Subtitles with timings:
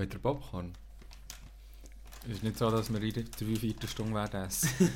[0.00, 0.72] Wollt ihr Popcorn?
[2.24, 4.70] Es ist nicht so, dass wir in der drei, vierte Stunde werden essen.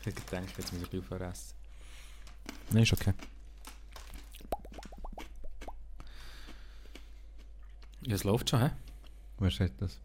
[0.00, 1.54] ich hätte gedacht, jetzt muss ich aufhören essen.
[2.68, 3.14] Nein, ist okay.
[8.02, 8.70] Ja, es läuft schon, hä?
[9.38, 9.98] Wer sagt das?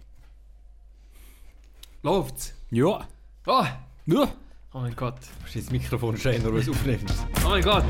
[2.01, 2.54] Läuft's?
[2.71, 3.05] Ja.
[3.46, 3.65] Oh,
[4.05, 4.33] Ja.
[4.71, 5.19] oh mein Gott.
[5.42, 7.14] Musst das Mikrofon schreien, nur was aufnimmt.
[7.46, 7.83] Oh mein Gott.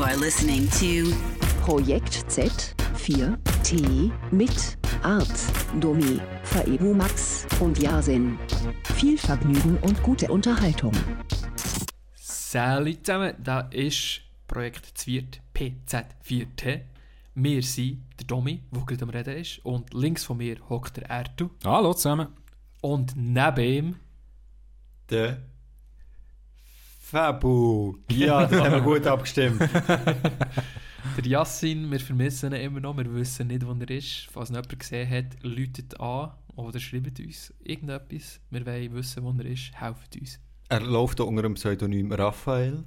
[0.00, 1.14] You are listening to
[1.62, 5.28] Projekt Z 4T mit Art,
[5.78, 8.38] Domi, Faebu Max und Yasin.
[8.94, 10.92] Viel Vergnügen und gute Unterhaltung.
[12.14, 16.80] Salut zusammen, da ist Projekt Zwiert PZ4T.
[17.34, 19.62] Wir sind der Domi, der gerade am Reden ist.
[19.66, 21.50] Und links von mir hockt der Ertu.
[21.62, 22.28] Hallo zusammen.
[22.80, 23.96] Und neben ihm
[25.10, 25.49] Der
[27.10, 27.96] Fabu.
[28.08, 29.60] Ja, das haben wir gut abgestimmt.
[31.16, 31.90] der Yassin.
[31.90, 32.96] Wir vermissen ihn immer noch.
[32.96, 34.28] Wir wissen nicht, wo er ist.
[34.30, 38.38] Falls ihn jemand gesehen hat, läutet an oder schreibt uns irgendetwas.
[38.50, 39.72] Wir wollen wissen, wo er ist.
[39.74, 40.38] Helft uns.
[40.68, 42.84] Er läuft unter dem Pseudonym Raphael.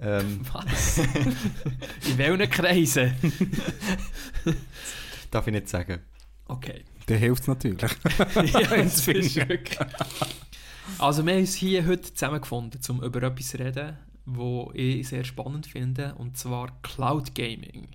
[0.00, 0.98] Ähm, Was?
[0.98, 3.14] In welchen Kreisen?
[5.30, 6.00] darf ich nicht sagen.
[6.46, 6.84] Okay.
[7.08, 7.80] Der hilft natürlich.
[8.34, 8.70] ja,
[9.48, 9.78] wirklich.
[10.98, 15.24] Also wir haben uns hier heute zusammengefunden, um über etwas zu reden, das ich sehr
[15.24, 17.88] spannend finde, und zwar Cloud Gaming.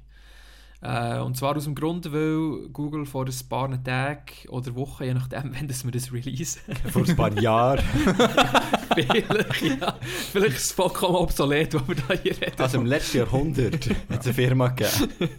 [0.84, 5.14] Äh, und zwar aus dem Grund, weil Google vor ein paar Tagen oder Wochen, je
[5.14, 6.60] nachdem, wenn das wir das release,
[6.92, 7.84] Vor ein paar Jahren.
[8.96, 12.56] vielleicht, ja, vielleicht ist es vollkommen obsolet, was wir da hier reden.
[12.62, 15.30] Also im letzten Jahrhundert hat es eine Firma gegeben.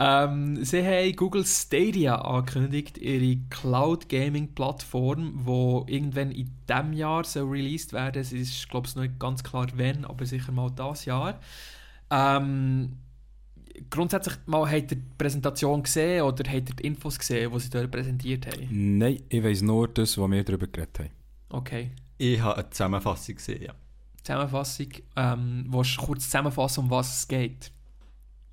[0.00, 7.24] Ähm, sie haben Google Stadia angekündigt, ihre Cloud Gaming Plattform, die irgendwann in diesem Jahr
[7.24, 8.22] soll released werden.
[8.22, 11.40] Es ist, glaube ich, noch nicht ganz klar wann, aber sicher mal das Jahr.
[12.10, 12.92] Ähm,
[13.90, 17.70] grundsätzlich mal habt ihr die Präsentation gesehen oder habt ihr die Infos gesehen, die sie
[17.70, 18.98] dort präsentiert haben?
[18.98, 21.10] Nein, ich weiss nur das, was wir darüber geredet haben.
[21.48, 21.90] Okay.
[22.18, 23.74] Ich habe eine Zusammenfassung gesehen, ja.
[24.22, 24.88] Zusammenfassung.
[25.16, 27.72] Ähm, du kurz zusammenfassen, um was es geht?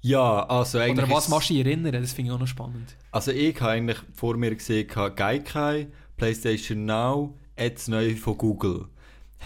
[0.05, 1.03] Ja, also eigentlich...
[1.07, 1.91] Oder was machst du dich erinnern?
[1.93, 2.95] Das finde ich auch noch spannend.
[3.11, 8.85] Also ich habe eigentlich vor mir gesehen, Gaikai, PlayStation Now, jetzt neu von Google.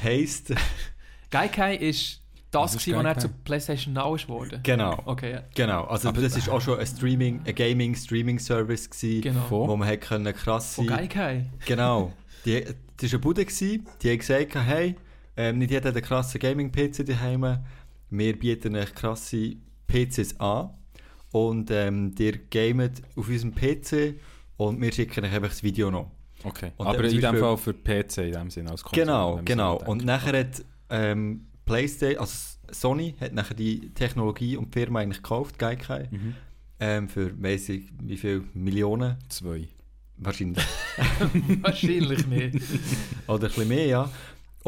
[0.03, 0.53] Heisst,
[1.29, 2.21] Gaikai ist
[2.51, 4.59] das, Was ist gewesen, was er zu PlayStation Now ist geworden.
[4.63, 5.43] genau, Okay, ja.
[5.55, 5.85] genau.
[5.85, 9.41] Also das ist auch schon ein Streaming, ein Gaming-Streaming-Service gewesen, Genau.
[9.47, 9.69] Von?
[9.69, 10.97] wo man hätte können krass Von sein.
[10.97, 11.45] Gaikai.
[11.67, 12.11] Genau.
[12.43, 12.65] Die,
[12.97, 14.95] das war eine Bude, gewesen, die hat gesagt, hey,
[15.37, 17.59] ähm, nicht jeder hat einen krassen Gaming-PC daheim.
[18.09, 19.55] Wir bieten euch krasse
[19.89, 20.69] PCs an
[21.31, 24.19] und ähm, ihr gamet auf unserem PC
[24.57, 26.11] und wir schicken euch einfach das Video noch.
[26.43, 26.71] Okay.
[26.77, 29.05] Und Aber in dem Fall für PC in dem Sinne als Konsole.
[29.05, 29.77] Genau, genau.
[29.85, 32.33] Und nachher hat ähm, PlayStation, also
[32.71, 36.11] Sony hat nachher die Technologie und die Firma eigentlich gekauft, Gaikai, ich.
[36.11, 36.35] Mhm.
[36.79, 39.67] ähm, für weiss ich wie viele Millionen Zwei.
[40.17, 40.63] wahrscheinlich.
[41.61, 42.61] Wahrscheinlich nicht.
[43.27, 44.11] Oder ein bisschen mehr, ja.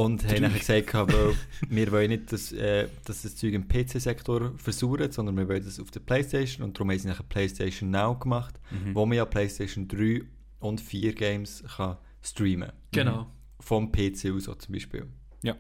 [0.06, 1.34] Und haben nachher gesagt, weil
[1.70, 5.80] wir wollen nicht, dass, äh, dass das Zeug im PC-Sektor versucht, sondern wir wollen das
[5.80, 8.96] auf der Playstation und darum haben sie nachher Playstation Now gemacht, Mhm.
[8.96, 10.22] wo man ja Playstation 3
[10.60, 13.28] und 4 Games kann streamen Genau.
[13.60, 15.06] Vom PC aus auch zum Beispiel.
[15.44, 15.56] Ja.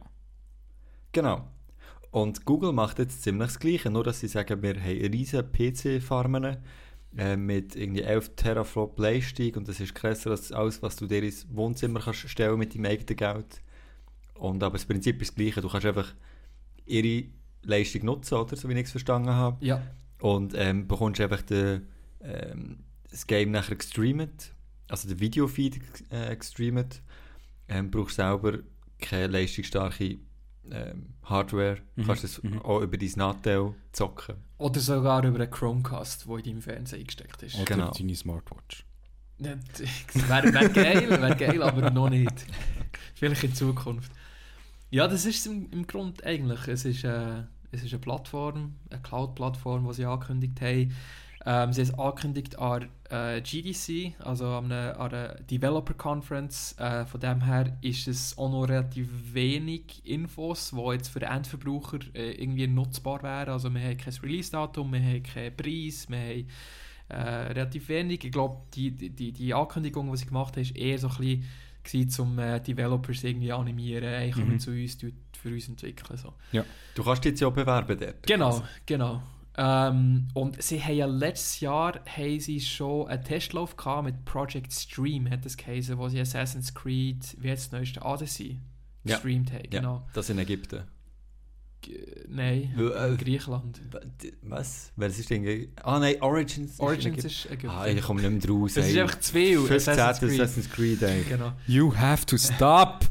[1.12, 1.48] Genau.
[2.12, 6.58] Und Google macht jetzt ziemlich das Gleiche, nur dass sie sagen, wir haben riesige PC-Farmen
[7.18, 11.24] äh, mit irgendwie 11 Teraflop Leistung und das ist krasser als alles, was du dir
[11.24, 13.62] ins Wohnzimmer kannst stellen mit deinem eigenen Geld.
[14.42, 16.16] Und aber das Prinzip ist das Gleiche, du kannst einfach
[16.88, 17.26] ihre
[17.62, 18.56] Leistung nutzen, oder?
[18.56, 19.64] So wie ich es verstanden habe.
[19.64, 19.84] Ja.
[20.20, 21.88] Und ähm, bekommst einfach den,
[22.22, 22.80] ähm,
[23.12, 24.52] das Game nachher gestreamt,
[24.88, 25.80] also den Videofeed
[26.10, 27.04] äh, gestreamt.
[27.68, 28.58] Ähm, brauchst selber
[29.00, 30.18] keine leistungsstarke
[30.72, 31.78] ähm, Hardware.
[31.96, 32.64] Mhm, Kannst es mhm.
[32.64, 34.38] auch über dein Nattel zocken.
[34.58, 37.56] Oder sogar über einen Chromecast, der in deinem Fernseher eingesteckt ist.
[37.58, 37.92] Oder Genau.
[37.92, 38.86] deine Smartwatch.
[39.38, 42.46] Wäre wär geil, wäre geil, aber noch nicht.
[43.16, 44.12] Vielleicht in Zukunft.
[44.92, 46.68] Ja, das ist im, im Grund eigentlich.
[46.68, 50.94] Es ist, äh, es ist eine Plattform, eine Cloud-Plattform, die sie angekündigt haben.
[51.46, 56.76] Ähm, sie haben es angekündigt an äh, GDC, also an einer, an einer Developer Conference.
[56.78, 61.30] Äh, von dem her ist es auch noch relativ wenig Infos, die jetzt für den
[61.30, 63.48] Endverbraucher äh, irgendwie nutzbar wären.
[63.50, 66.48] Also wir haben kein Release-Datum, wir haben keinen Preis, wir haben
[67.08, 67.16] äh,
[67.54, 68.26] relativ wenig.
[68.26, 71.46] Ich glaube, die, die, die Ankündigung, die sie gemacht haben, ist eher so ein bisschen
[71.84, 74.60] gewesen, um äh, Developers irgendwie animieren, hey, kommt Mhm.
[74.60, 76.18] zu uns, tut für uns entwickeln.
[76.18, 76.34] So.
[76.96, 78.28] Du kannst dich jetzt ja auch bewerben dort.
[78.28, 79.22] Genau, genau.
[79.58, 84.72] Ähm, und sie haben ja letztes Jahr haben sie schon einen Testlauf gehabt mit Project
[84.72, 88.60] Stream, hat das geheißen, wo sie Assassin's Creed, wie jetzt das neueste Odyssey,
[89.04, 89.16] Ja.
[89.16, 89.64] gestreamt haben.
[89.72, 90.08] Ja, Genau.
[90.14, 90.84] das in Ägypten.
[91.82, 93.82] G- Nein, äh, Griechenland.
[94.44, 94.92] Was?
[94.96, 95.68] Wer ist denn?
[95.84, 96.80] Ah nein, Origins.
[96.80, 97.26] Origins ist...
[97.26, 97.70] ist Ägypten.
[97.70, 98.78] Ah, ich komme nicht mehr draus.
[98.78, 99.60] es ist einfach zu viel.
[99.60, 99.94] 15.
[100.00, 100.42] Assassin's Creed.
[100.42, 101.24] Assassin's Creed, ey.
[101.28, 101.54] Genau.
[101.68, 103.06] You have to stop!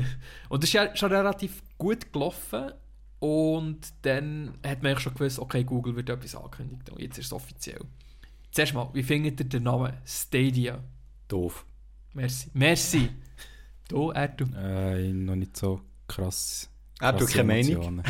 [0.48, 2.72] Und das ist ja schon relativ gut gelaufen.
[3.18, 6.90] Und dann hat man eigentlich schon gewusst, okay, Google wird etwas angekündigt.
[6.90, 7.80] Und jetzt ist es offiziell.
[8.50, 10.82] Zuerst mal, wie findet ihr den Namen Stadia?
[11.28, 11.64] Doof.
[12.14, 12.50] Merci.
[12.54, 13.08] Merci.
[13.88, 14.46] Du, er, du.
[14.56, 16.68] äh, noch nicht so krass.
[17.00, 18.02] Er hat krasse keine Meinung.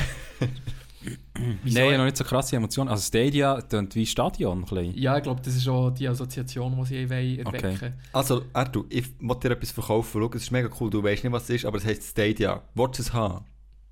[1.65, 2.89] Nein, noch nicht so krasse Emotionen.
[2.89, 4.59] Also Stadia klingt wie Stadion.
[4.59, 4.99] Ein bisschen.
[4.99, 7.93] Ja, ich glaube, das ist auch die Assoziation, die sie erwecken Okay.
[8.13, 10.21] Also, Erdu, ich wollte dir etwas verkaufen.
[10.21, 10.91] Schau, es ist mega cool.
[10.91, 12.63] Du weißt nicht, was es ist, aber es heisst Stadia.
[12.75, 13.45] Willst du es haben?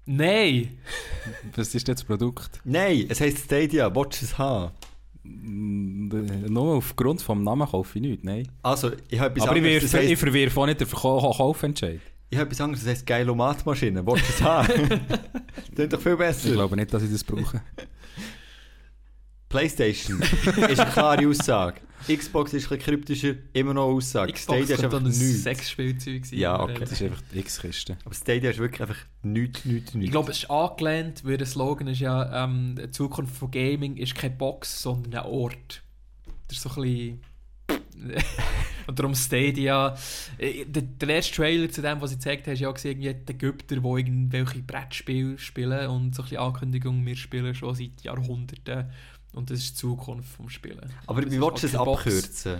[0.06, 0.76] Nein!
[1.56, 2.61] Was ist jetzt das Produkt?
[2.64, 3.94] Nein, es heisst Stadia.
[3.94, 4.73] Willst du es haben?
[5.23, 8.47] Nur aufgrund des Namen kaufe ich nichts, nein.
[8.62, 9.82] Also, ich habe etwas Aber ich, anderes.
[9.85, 12.00] wirf, Das ich verwirf auch nicht den Kaufentscheid.
[12.31, 12.85] Ich habe etwas anderes.
[12.85, 14.06] Das heisst Geilomat-Maschine.
[14.06, 14.69] Willst du es haben?
[15.75, 16.49] das ist doch viel besser.
[16.49, 17.62] Ich glaube nicht, dass ich das brauche.
[19.49, 21.81] Playstation ist eine klare Aussage.
[22.09, 24.32] Xbox ist ein bisschen kryptischer, immer noch eine Aussage.
[24.32, 25.43] Xbox Stadia ist einfach ein nichts.
[25.43, 26.38] Sexspielzeug sein.
[26.38, 26.76] Ja, okay.
[26.81, 27.97] Das ist einfach die X-Kiste.
[28.05, 30.05] Aber Stadia ist wirklich einfach nichts, nichts, nichts.
[30.05, 33.97] Ich glaube, es ist angelehnt, weil der Slogan ist ja, ähm, die Zukunft von Gaming
[33.97, 35.82] ist keine Box, sondern ein Ort.
[36.49, 37.21] Das ist so ein bisschen...
[38.87, 39.96] Und darum Stadia.
[40.38, 43.00] Äh, Der, der erste Trailer zu dem, was ich gezeigt habe, ist ja auch gesehen,
[43.00, 47.75] irgendwie die Ägypter, die irgendwelche Brettspiele spielen und so ein bisschen Ankündigung, wir spielen schon
[47.75, 48.87] seit Jahrhunderten
[49.32, 50.93] und das ist die Zukunft vom Spielen.
[51.06, 51.99] Aber Das wie willst du Box.
[52.06, 52.56] abkürzen?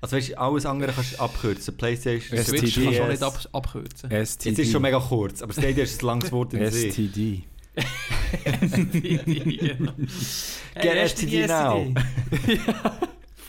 [0.00, 1.76] Also weißt du, alles andere kannst du abkürzen.
[1.76, 2.84] Playstation, Es Switch STD.
[2.84, 3.46] kannst du auch nicht DS.
[3.46, 4.10] ab abkürzen.
[4.26, 4.48] STD.
[4.50, 6.92] Jetzt ist schon mega kurz, aber Stadia ist ein langes Wort in sich.
[6.92, 7.42] STD.
[9.24, 9.92] genau.
[10.80, 11.92] Get STD now.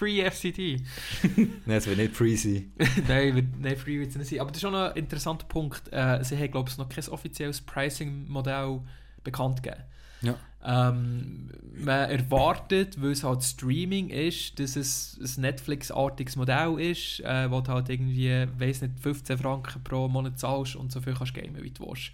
[0.04, 0.82] Free FCD.
[1.66, 2.74] Nein, es wird nicht free sein.
[3.08, 4.40] nein, wird- nein, free wird es nicht sein.
[4.42, 5.84] Aber das ist schon ein interessanter Punkt.
[5.94, 8.82] Äh, sie haben, glaube ich, noch kein offizielles Pricing-Modell
[9.24, 9.84] bekannt gegeben.
[10.24, 10.36] Ja.
[10.66, 17.50] Ähm, man erwartet, weil es halt Streaming ist, dass es ein Netflix-artiges Modell ist, äh,
[17.50, 21.34] wo du halt irgendwie, weiß nicht, 15 Franken pro Monat zahlst und so viel kannst
[21.34, 22.12] gamen, wie du willst.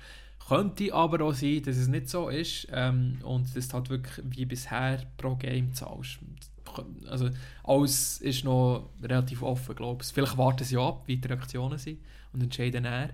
[0.47, 4.23] Könnte aber auch sein, dass es nicht so ist ähm, und dass du halt wirklich
[4.29, 6.19] wie bisher pro Game zahlst.
[7.07, 7.29] Also
[7.63, 10.09] alles ist noch relativ offen, glaube ich.
[10.11, 11.99] Vielleicht warten sie ab, wie die Reaktionen sind
[12.33, 13.13] und entscheiden dann.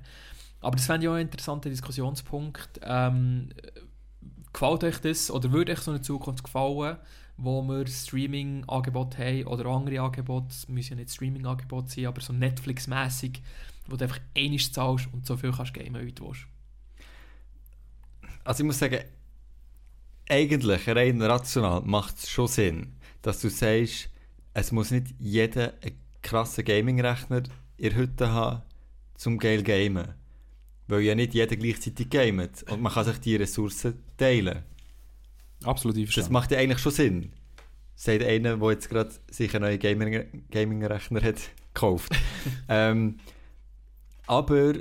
[0.62, 2.80] Aber das fände ich auch einen interessanten Diskussionspunkt.
[2.84, 3.50] Ähm,
[4.52, 6.98] gefällt euch das oder würde euch so eine Zukunft gefallen,
[7.38, 12.34] wo wir Streaming-Angebote haben oder andere Angebote, es müssen ja nicht Streaming-Angebote sein, aber so
[12.34, 13.42] Netflix-mäßig,
[13.88, 16.46] wo du einfach einiges zahlst und so viel kannst gamen, wie du willst.
[18.46, 19.00] Also ich muss sagen,
[20.30, 22.94] eigentlich rein rational macht es schon Sinn,
[23.26, 24.10] dass du sagst,
[24.54, 27.44] es muss nicht jeder einen krassen Gaming-Rechner
[27.78, 28.62] in der Hütte haben,
[29.16, 30.14] zum geil gamen.
[30.88, 34.64] Weil ja nicht jeder gleichzeitig gamet und man kann sich die Ressourcen teilen.
[35.64, 37.34] Absolut Das macht ja eigentlich schon Sinn.
[37.96, 41.42] Sagt einer, der jetzt gerade sich einen neuen Gaming- Gaming-Rechner hat
[41.74, 42.12] gekauft.
[42.70, 43.18] ähm,
[44.28, 44.76] aber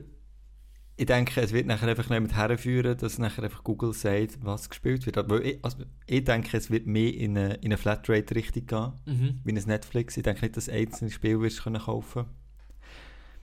[0.97, 5.05] ich denke, es wird nachher einfach nicht herführen, dass nachher einfach Google sagt, was gespielt
[5.07, 5.19] wird.
[5.19, 9.41] Aber ich, also ich denke, es wird mehr in eine, in eine Flatrate-Richtung gehen, Mhm.
[9.45, 10.17] wie ein Netflix.
[10.17, 12.27] Ich denke nicht, dass einzelne Spiele wirst können kaufen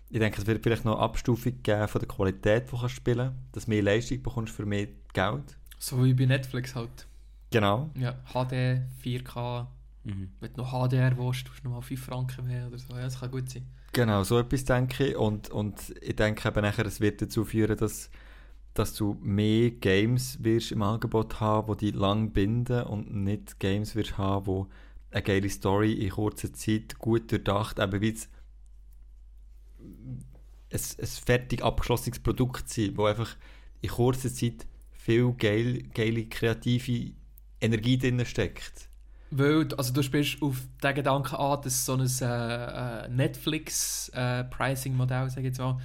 [0.09, 2.95] Ich denke, es wird vielleicht noch eine Abstufung geben von der Qualität, die du kannst
[2.95, 5.57] spielen kannst, dass du mehr Leistung bekommst für mehr Geld.
[5.79, 7.07] So wie bei Netflix halt.
[7.49, 7.89] Genau.
[7.97, 9.67] Ja, HD, 4K,
[10.03, 10.31] Mhm.
[10.39, 12.93] wenn du noch HDR willst, tust du nochmal 5 Franken mehr oder so.
[12.93, 13.67] Ja, das kann gut sein.
[13.93, 15.15] Genau, so etwas denke ich.
[15.15, 18.09] Und, und ich denke eben nachher, es wird dazu führen, dass,
[18.73, 23.95] dass du mehr Games wirst im Angebot haben, die dich lang binden und nicht Games
[23.95, 24.67] wirst haben, wo
[25.11, 28.29] eine geile Story in kurzer Zeit gut durchdacht, eben wie es
[29.79, 33.35] ein, ein fertig abgeschlossenes Produkt sind, wo einfach
[33.81, 37.11] in kurzer Zeit viel geil, geile, kreative
[37.59, 38.90] Energie drin steckt.
[39.33, 45.29] Weil, du- also du spielst auf den Gedanken an, dass so ein äh, äh, Netflix-Pricing-Modell,
[45.29, 45.79] sage ich jetzt mal,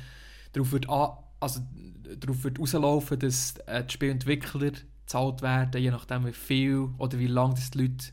[0.53, 1.11] darauf wird, an,
[1.41, 1.61] also,
[2.19, 4.73] darauf wird rauslaufen, dass äh, die Spielentwickler
[5.05, 8.07] gezahlt werden, je nachdem wie viel oder wie lange die Leute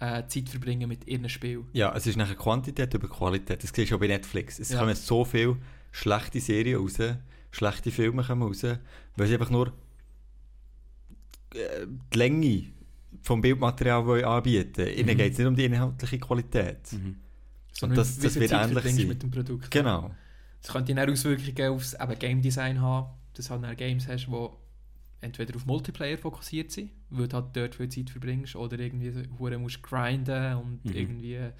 [0.00, 1.66] äh, Zeit verbringen mit ihren Spielen.
[1.72, 3.62] Ja, es ist nachher Quantität über Qualität.
[3.62, 4.58] Das siehst du auch bei Netflix.
[4.58, 4.80] Es Ja.
[4.80, 5.56] kommen so viele
[5.92, 6.98] schlechte Serien raus,
[7.52, 8.64] schlechte Filme kommen raus,
[9.16, 9.68] weil sie einfach nur
[11.54, 12.64] äh, die Länge
[13.22, 15.16] vom Bildmaterial wollen anbieten Ihnen Mhm.
[15.18, 16.92] geht es nicht um die inhaltliche Qualität.
[16.92, 17.16] Mhm.
[17.72, 19.08] Sondern das- das wird ähnlich sein.
[19.08, 19.70] mit dem Produkt.
[19.70, 20.10] Genau.
[20.62, 24.59] Das könnte dann Auswirkungen aufs eben Game Design haben, dass du halt Games hast, wo
[25.22, 29.20] entweder auf Multiplayer fokussiert sind, weil du halt dort viel Zeit verbringst, oder irgendwie so
[29.38, 30.92] hure musst grinden und Mhm.
[30.96, 31.50] irgendwie äh,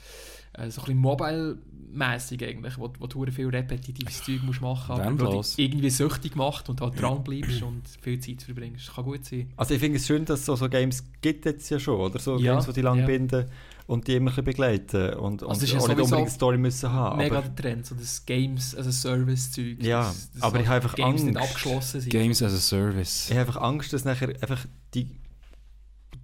[0.71, 5.05] so ein bisschen mobile-mässig eigentlich, wo, wo du hure viel repetitives Zeug musst machen, aber
[5.05, 5.57] wo Wendlos.
[5.57, 8.89] dich irgendwie süchtig macht und halt dran bleibst und viel Zeit verbringst.
[8.89, 9.51] Das kann gut sein.
[9.57, 12.19] Also ich finde es schön, dass es so, so Games gibt jetzt ja schon, oder?
[12.19, 13.07] So Ja, Games, die die lang ja.
[13.07, 13.47] binden
[13.91, 16.31] und die immer ein bisschen begleiten und, und Also ist ja auch nicht unbedingt eine
[16.31, 17.19] Story müssen haben.
[17.19, 19.83] Mega aber, der Trend, so das Games as a Service-Zeug.
[19.83, 21.49] Ja, dass- dass aber ich habe einfach Games nicht Angst.
[21.51, 22.11] abgeschlossen sind.
[22.11, 23.27] Games as a Service.
[23.31, 25.09] ich habe einfach Angst, dass nachher einfach die,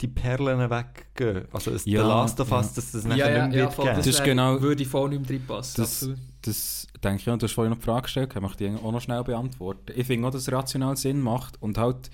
[0.01, 1.47] die Perlen weggehen.
[1.53, 2.73] Also es Ja, The Last of Us, ja.
[2.77, 4.89] dass das nachher ja, nicht mehr ja, wird voll, das, Das ist genau- würde ich
[4.89, 5.83] voll nicht mehr reinpassen.
[5.83, 6.09] Das-.
[6.43, 8.93] Das denke ich, und du hast vorhin noch die Frage gestellt, ich möchte die auch
[8.93, 9.93] noch schnell beantworten.
[9.97, 12.11] Ich finde auch, dass es rational Sinn macht und halt,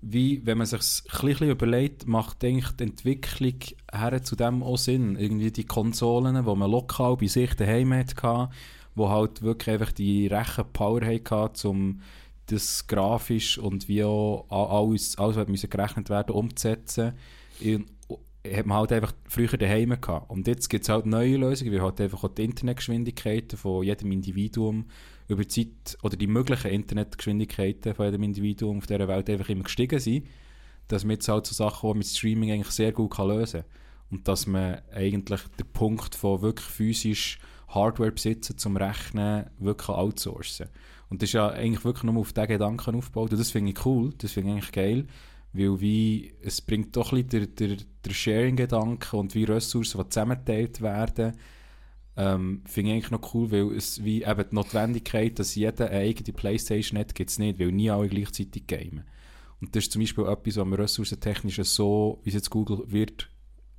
[0.00, 3.54] wie, wenn man sich ein bisschen überlegt, macht eigentlich die Entwicklung
[3.92, 5.16] her zu dem auch Sinn.
[5.16, 8.48] Irgendwie die Konsolen, die man lokal bei sich daheim hatte,
[8.94, 12.00] wo halt wirklich einfach die rechte Power hatten, um
[12.46, 17.12] das grafisch und wie auch alles, alles was gerechnet werden, umzusetzen.
[17.60, 17.86] In,
[18.56, 20.30] hat man halt einfach früher daheim gehabt.
[20.30, 24.12] Und jetzt gibt es halt neue Lösungen, wie halt einfach auch die Internetgeschwindigkeiten von jedem
[24.12, 24.86] Individuum
[25.28, 29.64] über die Zeit, oder die möglichen Internetgeschwindigkeiten von jedem Individuum auf dieser Welt einfach immer
[29.64, 30.26] gestiegen sind,
[30.88, 33.70] dass man jetzt halt so Sachen, die mit Streaming eigentlich sehr gut kann lösen kann.
[34.10, 37.38] Und dass man eigentlich den Punkt von wirklich physisch
[37.68, 40.68] Hardware besitzen zum Rechnen wirklich outsourcen.
[41.10, 43.32] Und das ist ja eigentlich wirklich nur auf diesen Gedanken aufgebaut.
[43.32, 45.06] Und das finde ich cool, das finde ich eigentlich geil.
[45.58, 50.08] Weil wie, es bringt doch ein bisschen der, der, der Sharing-Gedanke und wie Ressourcen, die
[50.08, 51.34] zusammengeteilt werden,
[52.16, 56.00] ähm, finde ich eigentlich noch cool, weil es wie eben die Notwendigkeit, dass jeder eine
[56.00, 59.04] eigene Playstation hat, gibt es nicht, weil nie alle gleichzeitig gamen.
[59.60, 63.28] Und das ist zum Beispiel etwas, was man ressourcentechnisch so, wie es jetzt Google wird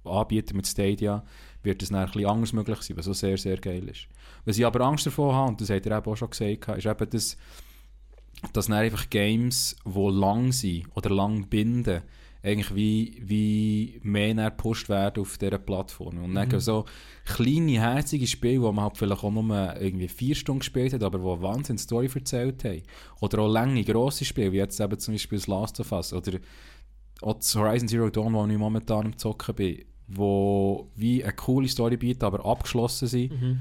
[0.03, 1.23] anbieten mit Stadia,
[1.63, 4.07] wird es dann ein bisschen anders möglich sein, was so sehr, sehr geil ist.
[4.45, 6.85] Was ich aber Angst davor habe, und das hat er eben auch schon gesagt, ist
[6.85, 7.37] eben das,
[8.53, 12.01] dass dann einfach Games, die lang sind oder lang binden,
[12.41, 16.23] eigentlich wie, wie mehr gepusht werden auf dieser Plattform.
[16.23, 16.85] Und dann so
[17.25, 21.19] kleine, herzige Spiele, die man halt vielleicht auch nur irgendwie vier Stunden gespielt hat, aber
[21.19, 22.83] die eine wahnsinnige Story erzählt haben.
[23.19, 26.39] Oder auch lange, grosse Spiele, wie jetzt eben zum Beispiel das Last of Us oder
[27.21, 31.67] auch das Horizon Zero Dawn, wo ich momentan am Zocken bin, wo wie eine coole
[31.67, 33.31] Story bieten, aber abgeschlossen sind.
[33.33, 33.59] Mhm.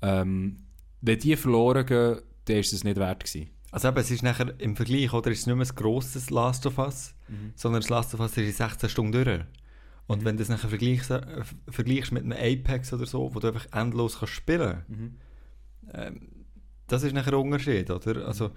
[0.00, 0.56] Ähm,
[1.00, 3.50] wenn die verloren gehen, dann ist es nicht wert gewesen.
[3.72, 6.66] Also eben, es ist nachher im Vergleich, oder ist es nicht mehr ein grosses Last
[6.66, 7.14] of Us,
[7.56, 9.40] sondern das Last of Us ist in 16 Stunden durch.
[10.06, 13.48] Und wenn du das nachher vergleichst, äh, vergleichst mit einem Apex oder so, wo du
[13.48, 14.84] einfach endlos kannst spielen
[15.92, 16.28] ähm,
[16.86, 18.26] das ist nachher ein Unterschied, oder?
[18.26, 18.50] Also,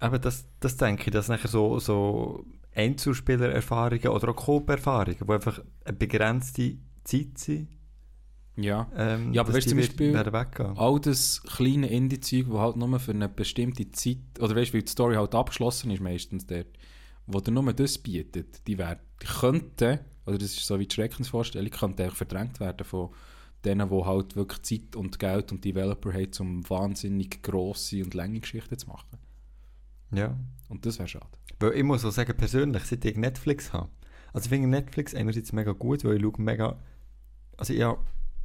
[0.00, 5.60] eben das, das denke ich, dass nachher so, so Einzelspielererfahrungen oder auch Coop-Erfahrungen, die einfach
[5.84, 7.68] eine begrenzte Zeit sind,
[8.56, 8.90] Ja.
[8.96, 10.12] ähm, Ja, aber weißt du, zum Beispiel-.
[10.76, 14.82] All das kleine Indie-Zeug, das halt nur für eine bestimmte Zeit, oder weißt du, weil
[14.82, 16.66] die Story halt abgeschlossen ist meistens dort,
[17.26, 20.94] wo dir nur das bietet, die, wär, die könnten, oder das ist so wie die
[20.94, 23.10] Schreckensvorstellung, könnten eigentlich verdrängt werden von
[23.64, 28.40] denen, die halt wirklich Zeit und Geld und Developer haben, um wahnsinnig grosse und lange
[28.40, 29.18] Geschichten zu machen.
[30.12, 30.36] Ja.
[30.68, 31.26] Und das wäre schade.
[31.58, 33.90] Weil ich muss auch sagen, persönlich, seit ich Netflix habe,
[34.32, 36.78] also ich finde Netflix einerseits mega gut, weil ich schaue mega,
[37.56, 38.00] also ich habe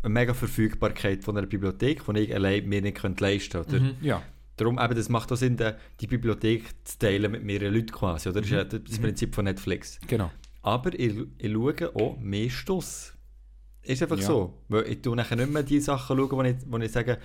[0.06, 3.80] eine mega Verfügbarkeit von einer Bibliothek, die ich allein mir nicht könnte leisten könnte.
[3.80, 3.96] Mhm.
[4.02, 4.22] Ja.
[4.58, 8.30] Darum eben, das macht auch Sinn, die, die Bibliothek zu teilen mit mehreren Leuten quasi,
[8.30, 8.40] oder?
[8.42, 8.58] Das ist Mhm.
[8.58, 10.00] ja das Prinzip von Netflix.
[10.08, 10.32] Genau.
[10.62, 13.14] Aber ich, ich schaue auch mehr Stuss.
[13.84, 14.24] Ist einfach Ja.
[14.26, 14.62] so.
[14.70, 17.18] Weil ich tue nachher nicht mehr die Sachen schauen, wo ich, wo ich sage,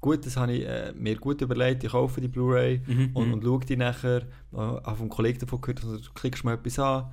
[0.00, 3.32] gut, das habe ich äh, mir gut überlegt, ich kaufe die Blu-ray Mhm, und, mhm.
[3.34, 4.22] und schaue die nachher,
[4.52, 7.12] äh, habe vom Kollegen davon gehört, also, du klickst mal etwas an,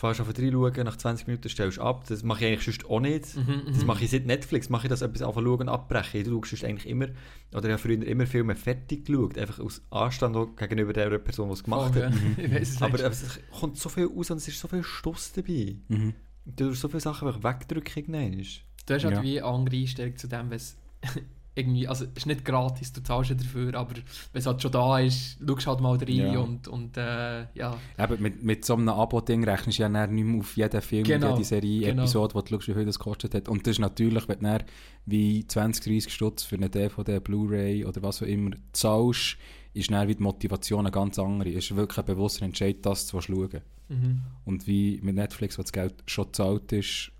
[0.00, 2.04] fährst auf reinschauen, nach 20 Minuten stellst du ab.
[2.08, 3.36] Das mache ich eigentlich sonst auch nicht.
[3.36, 3.86] Mhm, Das mhm.
[3.86, 6.24] mache ich seit Netflix, mache ich das etwas anfangen schauen und abbrechen.
[6.24, 7.08] Du schaust eigentlich immer,
[7.52, 11.48] oder ich habe früher immer Filme fertig geschaut, einfach aus Anstand auch gegenüber der Person,
[11.48, 12.14] die es gemacht Voll, hat.
[12.38, 12.44] ja.
[12.58, 15.76] Es Aber äh, es kommt so viel aus und es ist so viel Stuss dabei.
[15.88, 16.14] Mhm.
[16.46, 18.14] Du tust so viele Sachen einfach wegdrücken.
[18.14, 18.42] irgendwann.
[18.86, 19.22] Du hast halt Ja.
[19.22, 20.76] wie eine andere Einstellung zu dem, wenn es
[21.54, 24.70] irgendwie, also es ist nicht gratis, du zahlst ja dafür, aber wenn es halt schon
[24.70, 26.38] da ist, schaust halt mal rein Ja.
[26.38, 27.76] und, und äh, ja.
[27.98, 31.04] Eben, mit, mit so einem Abo-Ding rechnest du ja dann nicht mehr auf jeden Film,
[31.04, 32.02] Genau, jede Serie, genau.
[32.02, 33.48] Episode, wo du schaust, wie viel das gekostet hat.
[33.48, 34.62] Und das ist natürlich, wenn du dann
[35.06, 39.36] wie 20, 30 Stutz für eine DVD, Blu-ray oder was auch immer zahlst,
[39.74, 41.50] ist dann wie die Motivation eine ganz andere.
[41.50, 43.60] Es ist wirklich ein bewusster Entscheid, das zu schauen.
[43.88, 44.20] Mhm.
[44.44, 47.10] Und wie mit Netflix, wo das Geld schon gezahlt ist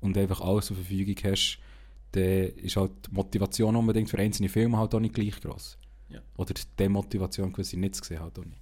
[0.00, 1.58] und einfach alles zur Verfügung hast,
[2.16, 5.78] dann ist halt die Motivation unbedingt für einzelne Filme halt auch nicht gleich gross.
[6.08, 6.20] Ja.
[6.36, 8.60] Oder die Demotivation, gewisse nicht zu sehen, halt auch nicht.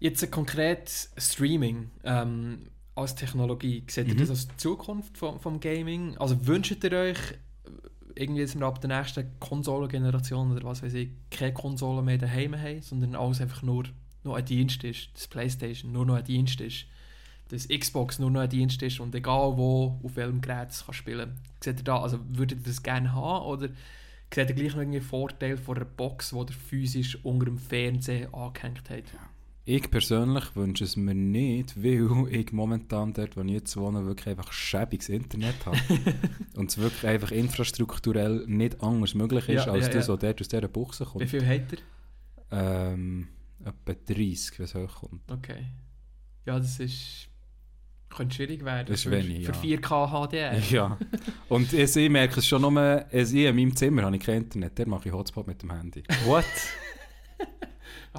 [0.00, 3.84] Jetzt ein konkret Streaming ähm, als Technologie.
[3.88, 4.18] Seht ihr Mhm.
[4.18, 6.16] das als Zukunft vom, vom Gaming?
[6.18, 7.18] Also wünscht ihr euch
[8.16, 12.80] irgendwie jetzt ab der nächsten Konsolengeneration oder was weiß ich, keine Konsole mehr daheim haben,
[12.82, 13.84] sondern alles einfach nur
[14.22, 16.86] noch ein Dienst ist, dass Playstation nur noch ein Dienst ist,
[17.54, 20.94] dass Xbox nur noch ein Dienst ist und egal wo, auf welchem Gerät es kann
[20.94, 21.38] spielen.
[21.62, 23.68] Seht ihr da, also würdet ihr das gerne haben oder
[24.32, 28.34] seht ihr gleich noch einen Vorteil von einer Box, die ihr physisch unter dem Fernseher
[28.34, 29.14] angehängt habt?
[29.66, 34.28] Ich persönlich wünsche es mir nicht, weil ich momentan dort, wo ich jetzt wohne, wirklich
[34.28, 35.78] einfach schäbiges Internet habe.
[36.54, 40.40] und es wirklich einfach infrastrukturell nicht anders möglich ist, Ja, als ja, das, was dort
[40.40, 41.30] aus dieser Buchse Wie kommt.
[41.30, 41.78] viel habt ihr?
[42.50, 43.28] Ähm,
[43.60, 45.32] etwa 30, wenn es hochkommt.
[45.32, 45.64] Okay.
[46.44, 47.28] Ja, das ist...
[48.14, 48.86] Könnte schwierig werden.
[48.86, 49.78] Das ist für, wenig, Für ja.
[49.78, 50.58] 4K HDR.
[50.70, 50.98] Ja.
[51.48, 54.78] Und ich, ich merke es schon nur, ich in meinem Zimmer habe ich kein Internet,
[54.78, 56.02] der mache ich Hotspot mit dem Handy.
[56.26, 56.44] What?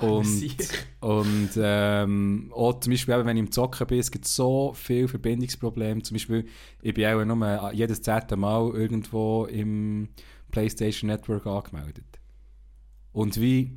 [0.02, 0.54] Und,
[1.00, 6.02] und ähm, auch zum Beispiel, wenn ich im Zocken bin, es gibt so viele Verbindungsprobleme.
[6.02, 6.48] Zum Beispiel,
[6.82, 10.10] ich bin auch nur jedes zehnte Mal irgendwo im
[10.52, 12.20] PlayStation Network angemeldet.
[13.14, 13.72] Und wie,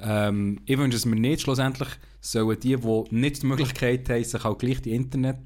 [0.00, 1.88] ähm, ich wünsche es mir nicht, schlussendlich
[2.20, 5.38] sollen die, die nicht die Möglichkeit haben, sich auch gleich die Internet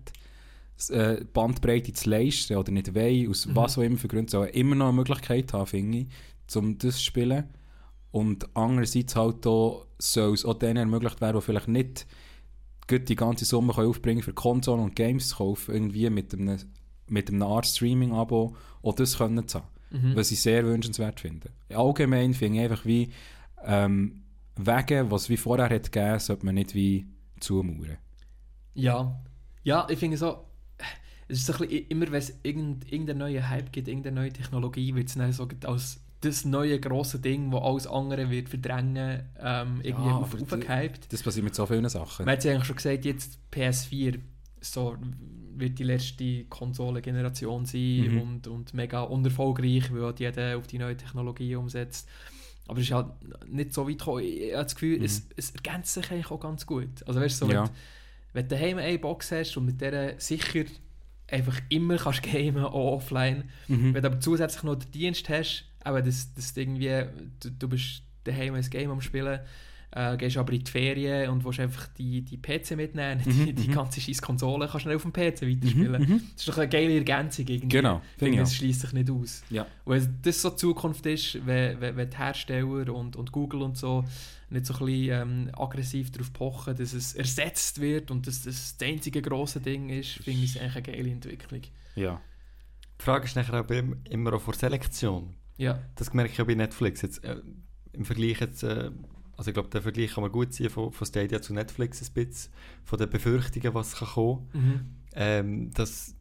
[0.88, 3.57] äh, Bandbreite zu leisten oder nicht wollen, aus Mhm.
[3.57, 6.97] was auch immer für Gründen, sollen immer noch eine Möglichkeit haben, finde ich, um das
[6.97, 7.45] zu spielen.
[8.12, 12.07] Und andererseits halt auch, soll es auch denen ermöglicht werden, die vielleicht nicht
[12.90, 16.59] die ganze Summe können aufbringen für Konsolen und Games zu kaufen, irgendwie mit einem,
[17.07, 19.69] mit einem Art Streaming-Abo auch das können zu haben.
[19.90, 20.16] Mhm.
[20.16, 21.50] Was ich sehr wünschenswert finde.
[21.69, 23.11] Allgemein finde ich einfach wie
[23.64, 24.23] ähm,
[24.67, 27.07] Wege, was wie vorher hat gegeben, sollte man nicht wie
[27.40, 27.99] zumauern.
[28.75, 29.21] Ja.
[29.62, 30.45] Ja, ich finde so,
[31.29, 34.33] es ist so ein bisschen, immer wenn es irgend, irgendeinen neuen Hype gibt, irgendeine neue
[34.33, 39.23] Technologie, wird es dann so als das neue grosse Ding, das alles andere wird verdrängen,
[39.38, 41.11] ähm, irgendwie Ja, auf, aufgehypt.
[41.12, 42.26] Das passiert mit so vielen Sachen.
[42.26, 44.19] Man hat ja eigentlich schon gesagt, jetzt PS4
[44.61, 44.97] so
[45.57, 48.21] wird die letzte Konsolengeneration sein Mhm.
[48.21, 52.09] und, und mega unerfolgreich, weil halt jeder auf die neue Technologie umsetzt.
[52.69, 53.07] Aber es ist halt
[53.49, 54.23] nicht so weit gekommen.
[54.25, 57.07] Ich habe das Gefühl, es, es ergänzt sich eigentlich auch ganz gut.
[57.07, 57.64] Also weißt du, so, Ja.
[57.64, 57.71] wenn,
[58.33, 60.64] wenn du daheim eine Box hast und mit der sicher
[61.29, 63.95] einfach immer kannst gamen, auch offline, Mhm.
[63.95, 67.05] wenn du aber zusätzlich noch den Dienst hast, aber das, das irgendwie,
[67.40, 69.40] du, du bist daheim ein Game am Spielen,
[69.92, 73.52] äh, gehst aber in die Ferien und willst einfach die, die PC mitnehmen, nicht die,
[73.52, 73.73] Mhm, die mhm.
[73.75, 76.23] ganze scheiß Konsole, kannst schnell auf dem PC weiterspielen.
[76.34, 77.76] Das ist doch eine geile Ergänzung irgendwie.
[77.76, 78.54] Genau, finde ich es auch.
[78.54, 79.43] schließt sich nicht aus.
[79.50, 79.67] Ja.
[79.84, 83.76] Weil das so die Zukunft ist, wenn, wenn, wenn die Hersteller und, und Google und
[83.76, 84.04] so
[84.52, 85.10] nicht so ein bisschen
[85.47, 89.88] ähm, aggressiv darauf pochen, dass es ersetzt wird und dass das das einzige grosse Ding
[89.91, 91.60] ist, finde ich es eigentlich eine geile Entwicklung.
[91.95, 92.21] Ja.
[93.00, 95.34] Die Frage ist nachher auch im- immer auch vor Selektion.
[95.56, 95.78] Ja.
[95.95, 97.02] Das merke ich auch bei Netflix.
[97.02, 97.36] Jetzt, äh,
[97.93, 98.91] Im Vergleich jetzt, äh,
[99.41, 102.13] also ich glaube, der Vergleich kann man gut ziehen von, von Stadia zu Netflix ein
[102.13, 102.53] bisschen,
[102.85, 104.81] von den Befürchtungen, was kann kommen, Mhm.
[105.15, 106.15] ähm, dass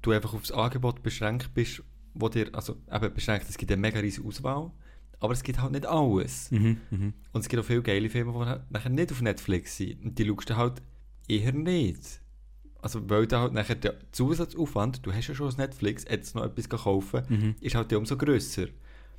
[0.00, 1.82] du einfach aufs Angebot beschränkt bist,
[2.14, 4.70] wo dir, also eben beschränkt, es gibt eine mega riesige Auswahl,
[5.20, 6.50] aber es gibt halt nicht alles.
[6.52, 6.78] Mhm.
[6.90, 7.12] Mhm.
[7.32, 10.02] Und es gibt auch viele geile Filme, die halt nachher nicht auf Netflix sind.
[10.02, 10.80] Und die schaust du halt
[11.28, 12.22] eher nicht.
[12.80, 16.44] Also weil da halt nachher der Zusatzaufwand, du hast ja schon das Netflix, jetzt noch
[16.44, 17.54] etwas kaufen, Mhm.
[17.60, 18.68] ist halt umso grösser.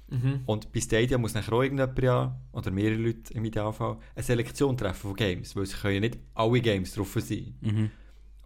[0.10, 0.42] Mhm.
[0.46, 4.78] Und bei Stadia muss nachher auch irgendjemand ja, oder mehrere Leute im Idealfall, eine Selektion
[4.78, 7.56] treffen von Games, weil es können ja nicht alle Games drauf sein.
[7.62, 7.90] Mhm.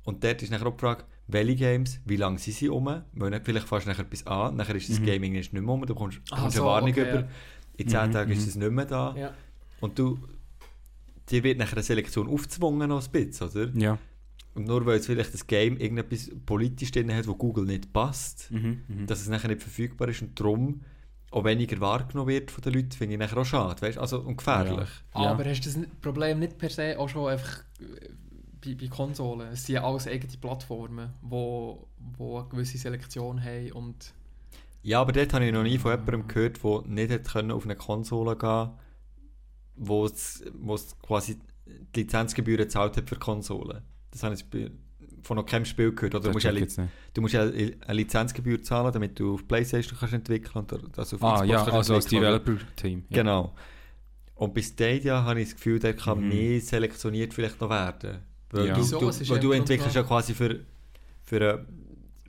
[0.05, 3.41] Und dort ist nachher auch die Frage, welche Games, wie lange sind sie um, weil
[3.43, 5.05] vielleicht fährst du nachher etwas an, nachher ist das Mhm.
[5.05, 7.27] Gaming nicht mehr um, du bekommst, Ah, bekommst so, eine Warnung okay, über, ja.
[7.77, 8.47] in 10 Mhm, Tagen ist mhm.
[8.47, 9.15] es nicht mehr da.
[9.17, 9.33] Ja.
[9.81, 10.17] Und du,
[11.29, 13.69] dir wird nachher eine Selektion aufzwungen noch ein bisschen, oder?
[13.77, 13.97] Ja.
[14.55, 18.49] Und nur weil es vielleicht das Game irgendetwas politisch drin hat, wo Google nicht passt,
[18.49, 18.81] Mhm.
[18.87, 19.05] Mhm.
[19.07, 20.81] dass es nachher nicht verfügbar ist und darum
[21.31, 23.97] auch weniger wahrgenommen wird von den Leuten, finde ich nachher auch schade, weißt?
[23.97, 24.89] Also, und gefährlich.
[25.13, 25.31] Ja.
[25.31, 28.09] Aber hast du das Problem nicht per se auch schon einfach äh,
[28.63, 29.47] bei, bei Konsolen?
[29.51, 31.87] Es sind ja alles eigene Plattformen, wo,
[32.17, 34.13] wo eine gewisse Selektion haben und
[34.81, 37.63] Ja, aber dort habe ich noch nie von jemandem gehört, der nicht hätte können auf
[37.65, 38.69] eine Konsole gehen
[39.81, 41.39] wo es, wo es quasi
[41.95, 43.81] die Lizenzgebühren gezahlt hat für Konsolen.
[44.11, 44.71] Das habe ich bei-
[45.23, 46.15] von noch keinem Spiel gehört.
[46.15, 46.77] Oder du Das musst, ja, nicht.
[47.13, 51.23] du musst ja eine Lizenzgebühr zahlen, damit du auf Playstation kannst entwickeln und also auf
[51.23, 52.05] Ah, Xbox ja, kannst also als?
[52.05, 53.05] Developer-Team.
[53.09, 53.17] Ja.
[53.17, 53.53] Genau.
[54.35, 56.29] Und bei Stadia habe ich das Gefühl, da kann Mhm.
[56.29, 58.19] mehr selektioniert vielleicht noch werden.
[58.51, 58.73] Weil Ja.
[58.73, 58.99] du, Wieso?
[58.99, 60.61] du, weil der du entwickelst ja quasi für,
[61.23, 61.35] für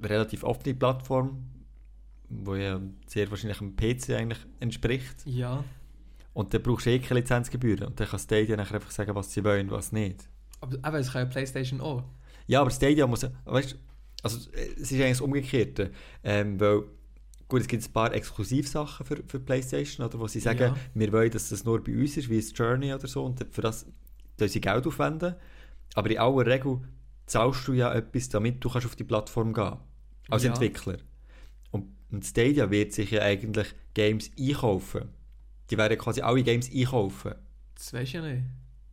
[0.01, 1.45] eine relativ offene Plattform,
[2.29, 5.25] wo ja sehr wahrscheinlich einem PC eigentlich entspricht.
[5.27, 5.63] ja.
[6.33, 7.89] Und dann brauchst du eh keine Lizenzgebühren.
[7.89, 10.29] Und dann kann Stadia nachher einfach sagen, was sie wollen und was nicht.
[10.61, 12.05] Aber, aber es kann ja PlayStation auch.
[12.51, 13.77] Ja, aber Stadia muss, weißt du,
[14.23, 15.93] also es ist eigentlich das Umgekehrte.
[16.25, 16.83] Ähm, weil,
[17.49, 20.77] gut, es gibt ein paar Exklusivsachen für, für PlayStation, oder, wo sie sagen, Ja.
[20.95, 23.63] wir wollen, dass das nur bei uns ist, wie das Journey oder so, und für
[23.63, 23.87] das
[24.37, 25.37] tun sie Geld aufwenden.
[25.95, 26.81] Aber in aller Regel
[27.27, 29.77] zahlst du ja etwas, damit du kannst auf die Plattform gehen
[30.29, 30.51] als Ja.
[30.51, 30.97] Entwickler.
[31.71, 35.09] Und, und Stadia wird sich ja eigentlich Games einkaufen.
[35.71, 37.35] Die werden quasi alle Games einkaufen.
[37.77, 38.43] Das weiß ich ja nicht.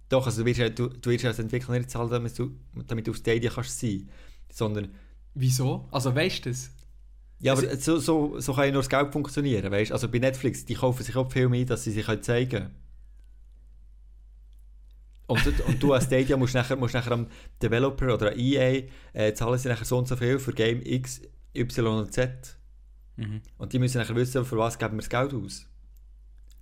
[0.09, 2.51] Doch, also du wirst, ja, du, du wirst als Entwickler nicht zahlen, damit du,
[2.87, 4.09] damit du auf Stadia kannst sein.
[4.51, 4.89] Sondern,
[5.33, 5.87] Wieso?
[5.91, 6.71] Also weißt du das?
[7.39, 10.19] ja, Also- aber so, so, so kann ja nur das Geld funktionieren, weißt Also bei
[10.19, 12.75] Netflix, die kaufen sich auch Filme ein, dass sie sich können zeigen können.
[15.27, 17.27] Und, und du als Stadia musst nachher, musst nachher am
[17.61, 21.21] Developer oder an EA äh, zahlen sie nachher so und so viel für Game X,
[21.53, 22.57] Y und Z.
[23.17, 23.41] Mhm.
[23.57, 25.66] Und die müssen nachher wissen, für was geben wir das Geld aus.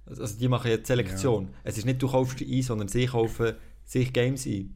[0.05, 1.49] Also also die machen ja die Selektion.
[1.63, 3.53] Es ist nicht, du kaufst die ein, sondern sie kaufen
[3.85, 4.73] sich Games ein.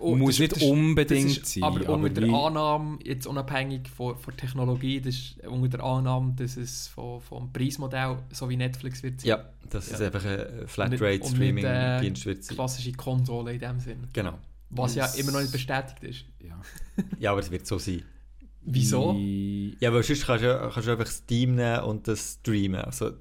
[0.00, 4.16] Oh, Muss nicht ist- unbedingt ist, sein, Aber, aber unter der Annahme, jetzt unabhängig von,
[4.16, 8.56] von der Technologie, das ist unter der Annahme, dass es vom, vom Preismodell so wie
[8.56, 9.28] Netflix wird sein.
[9.30, 10.06] Ja, dass es Ja.
[10.06, 12.56] einfach ein Flatrate-Streaming-Dienst äh, wird sein.
[12.56, 14.06] Klassische Konsole in dem Sinn.
[14.12, 14.38] Genau.
[14.70, 16.24] Was ja Das- immer noch nicht bestätigt ist.
[16.46, 16.60] Ja.
[17.18, 18.02] Ja, aber es wird so sein.
[18.62, 19.14] Wieso?
[19.14, 22.80] Wie- Ja, aber sonst kannst du, kannst du einfach Steam nehmen und das streamen.
[22.82, 23.12] Also,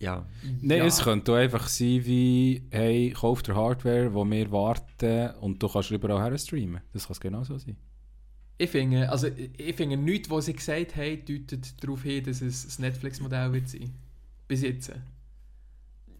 [0.00, 0.26] ja.
[0.60, 0.84] Nein, Ja.
[0.86, 5.68] es könnte auch einfach sein wie, hey, kauf dir Hardware, wo wir warten und du
[5.68, 6.80] kannst überall her streamen.
[6.92, 7.76] Das kann es genauso sein.
[8.58, 12.78] Ich finde, also, ich finde nichts, was sie gesagt haben, deutet darauf hin, dass es
[12.78, 13.90] ein Netflix-Modell wird sein.
[14.48, 14.92] Bis jetzt.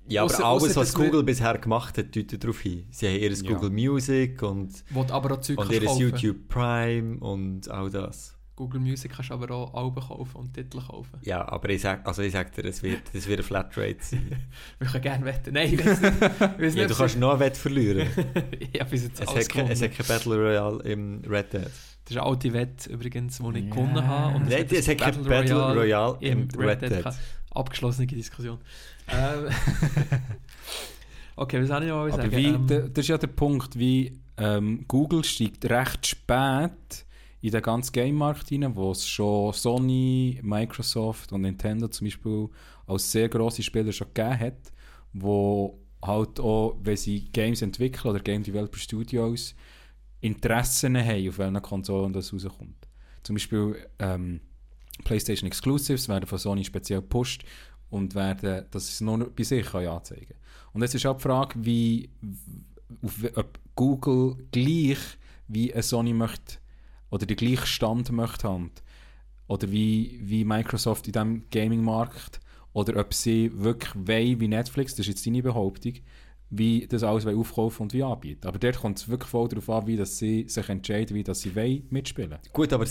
[0.09, 2.85] Ja, aber Ausser- alles, ausser, was Google bisher gemacht hat, deutet darauf hin.
[2.91, 3.53] Sie haben ihr Ja.
[3.53, 5.11] Google Music und, und
[5.73, 6.01] ihr kaufen.
[6.01, 8.35] YouTube Prime und all das.
[8.61, 11.19] Google Music kannst du aber auch Alben kaufen und Titel kaufen.
[11.23, 14.37] Ja, aber ich sag, also ich sag dir, es wird, es wird eine Flatrate sein.
[14.79, 15.55] Wir können gerne wetten.
[15.55, 16.13] Nein, ich weiß nicht.
[16.21, 18.07] Ich weiss ja, nicht, du kannst noch einen Wett verlieren.
[18.79, 21.63] habe bis jetzt Es hat, kein, es hat kein Battle Royale im Red Dead.
[21.65, 23.71] Das ist eine alte Wette übrigens, die ich Ja.
[23.71, 24.37] gewonnen habe.
[24.37, 26.91] Und Nein, es hat kein Battle Royale im Red Dead.
[26.99, 27.17] gehabt.
[27.53, 28.59] Abgeschlossene Diskussion.
[29.09, 29.49] Ähm,
[31.37, 32.31] okay, was soll ich noch sagen?
[32.33, 37.07] wie, Ähm, da- das ist ja der Punkt, wie ähm, Google steigt recht spät
[37.43, 42.49] in den ganzen Game-Markt rein, wo es schon Sony, Microsoft und Nintendo zum Beispiel
[42.87, 44.73] als sehr grosse Spieler schon gegeben hat,
[45.13, 49.55] wo halt auch, wenn sie Games entwickeln oder Game Developer Studios
[50.21, 52.89] Interessen haben, auf welchen Konsolen das rauskommt.
[53.23, 54.41] Zum Beispiel ähm,
[55.05, 57.45] PlayStation Exclusives werden von Sony speziell gepusht
[57.89, 60.37] und werden, dass sie es nur bei sich anzeigen kann.
[60.73, 62.11] Und jetzt ist auch die Frage, wie,
[63.03, 64.99] auf, ob Google gleich
[65.49, 66.60] wie eine Sony möchte
[67.11, 68.71] oder den gleichen Stand möchte haben
[69.47, 72.41] oder wie, wie Microsoft in diesem Gaming-Markt
[72.73, 75.95] oder ob sie wirklich wollen, wie Netflix, das ist jetzt deine Behauptung,
[76.51, 78.47] wie das alles aufkaufen und wie anbieten.
[78.47, 81.41] Aber dort kommt es wirklich voll darauf an, wie dass sie sich entscheiden, wie dass
[81.41, 82.39] sie wollen mitspielen.
[82.53, 82.87] Gut, aber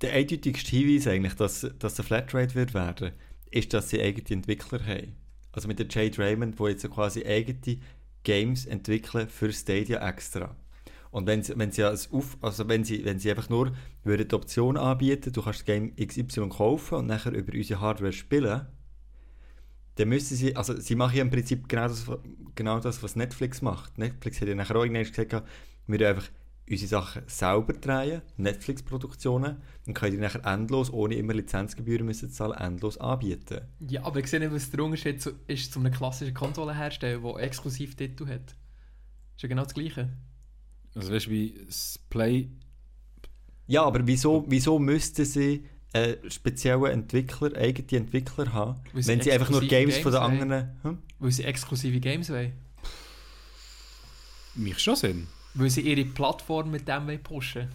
[0.00, 3.12] der eindeutigste Hinweis eigentlich, dass, dass der Flatrate wird werden,
[3.50, 5.14] ist, dass sie eigene Entwickler haben.
[5.52, 7.78] Also mit der Jade Raymond, wo jetzt quasi eigene
[8.24, 10.56] Games entwickeln für Stadia extra.
[11.12, 13.72] Und wenn sie, wenn sie, auf, also wenn sie, wenn sie einfach nur
[14.02, 18.12] würden die Option anbieten, du kannst das Game XY kaufen und nachher über unsere Hardware
[18.12, 18.66] spielen,
[19.96, 22.06] dann müssen sie, also sie machen ja im Prinzip genau das,
[22.54, 23.98] genau das was Netflix macht.
[23.98, 25.42] Netflix hat ja nachher auch irgendwann gesagt, wir
[25.86, 26.30] würden einfach
[26.70, 32.56] unsere Sachen selber drehen, Netflix-Produktionen, und können die nachher endlos, ohne immer Lizenzgebühren müssen zahlen,
[32.56, 33.60] endlos anbieten.
[33.80, 37.96] ja, aber ich sehe nicht, was der Unterschied ist zu einem klassischen Konsolenhersteller, der exklusiv
[37.96, 38.56] Titel hat.
[39.36, 40.08] Ist ja genau das Gleiche.
[40.94, 42.48] Also weißt du, wie das Play...
[43.66, 49.20] Ja, aber wieso, wieso müssten sie äh, spezielle Entwickler, eigene Entwickler haben, Weil sie wenn
[49.20, 50.70] sie einfach nur exklusive Games, von den Games anderen...
[50.82, 50.98] Hm?
[51.18, 52.52] Weil sie exklusive Games wollen.
[54.54, 55.28] Macht schon Sinn.
[55.54, 57.68] Weil sie ihre Plattform mit dem wollen pushen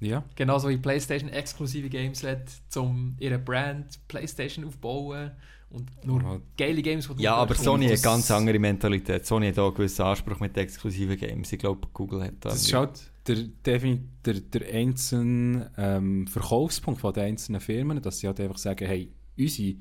[0.00, 0.24] Ja.
[0.36, 2.42] Genauso wie PlayStation exklusive Games hat,
[2.76, 5.32] um ihre Brand PlayStation aufbauen
[5.70, 9.26] und nur Aber- geile Games, die Ja, aber Sony hat eine ganz andere Mentalität.
[9.26, 11.52] Sony hat auch einen gewissen Anspruch mit exklusiven Games.
[11.52, 12.52] Ich glaube, Google hat das.
[12.54, 13.78] Das ist halt der,
[14.24, 19.12] der, der einzelne ähm, Verkaufspunkt von den einzelnen Firmen, dass sie halt einfach sagen, hey,
[19.36, 19.74] unsere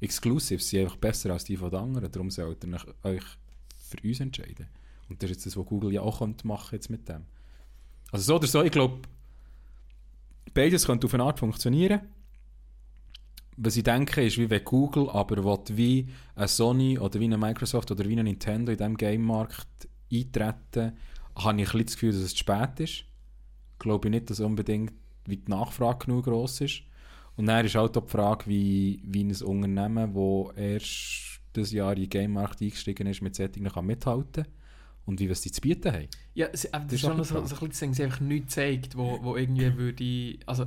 [0.00, 3.22] Exclusives sind einfach besser als die von den anderen, darum solltet ihr euch-
[3.78, 4.66] für uns entscheiden.
[5.08, 7.22] Und das ist jetzt das, was Google ja auch machen jetzt mit dem.
[8.10, 8.98] Also so oder so, ich glaube,
[10.54, 12.00] beides könnte auf eine Art funktionieren.
[13.56, 17.38] Was ich denke, ist, wie wenn Google aber will, wie eine Sony oder wie eine
[17.38, 20.96] Microsoft oder wie eine Nintendo in diesem Game-Markt eintreten,
[21.36, 23.04] habe ich ein bisschen das Gefühl, dass es zu spät ist.
[23.78, 24.92] Glaube ich nicht, dass unbedingt
[25.26, 26.82] wie die Nachfrage genug groß ist.
[27.36, 31.92] Und dann ist halt auch die Frage, wie, wie ein Unternehmen, das erst das Jahr
[31.92, 33.34] in den Game-Markt eingestiegen ist, mit
[33.72, 34.46] kann mithalten
[35.06, 36.08] und wie wir es die zu bieten haben.
[36.34, 38.20] Ja, sie, aber das Das ist schon so, so ein bisschen, das Ding, sie einfach
[38.20, 40.38] nichts zeigt, wo, wo irgendwie würde...
[40.46, 40.66] Also,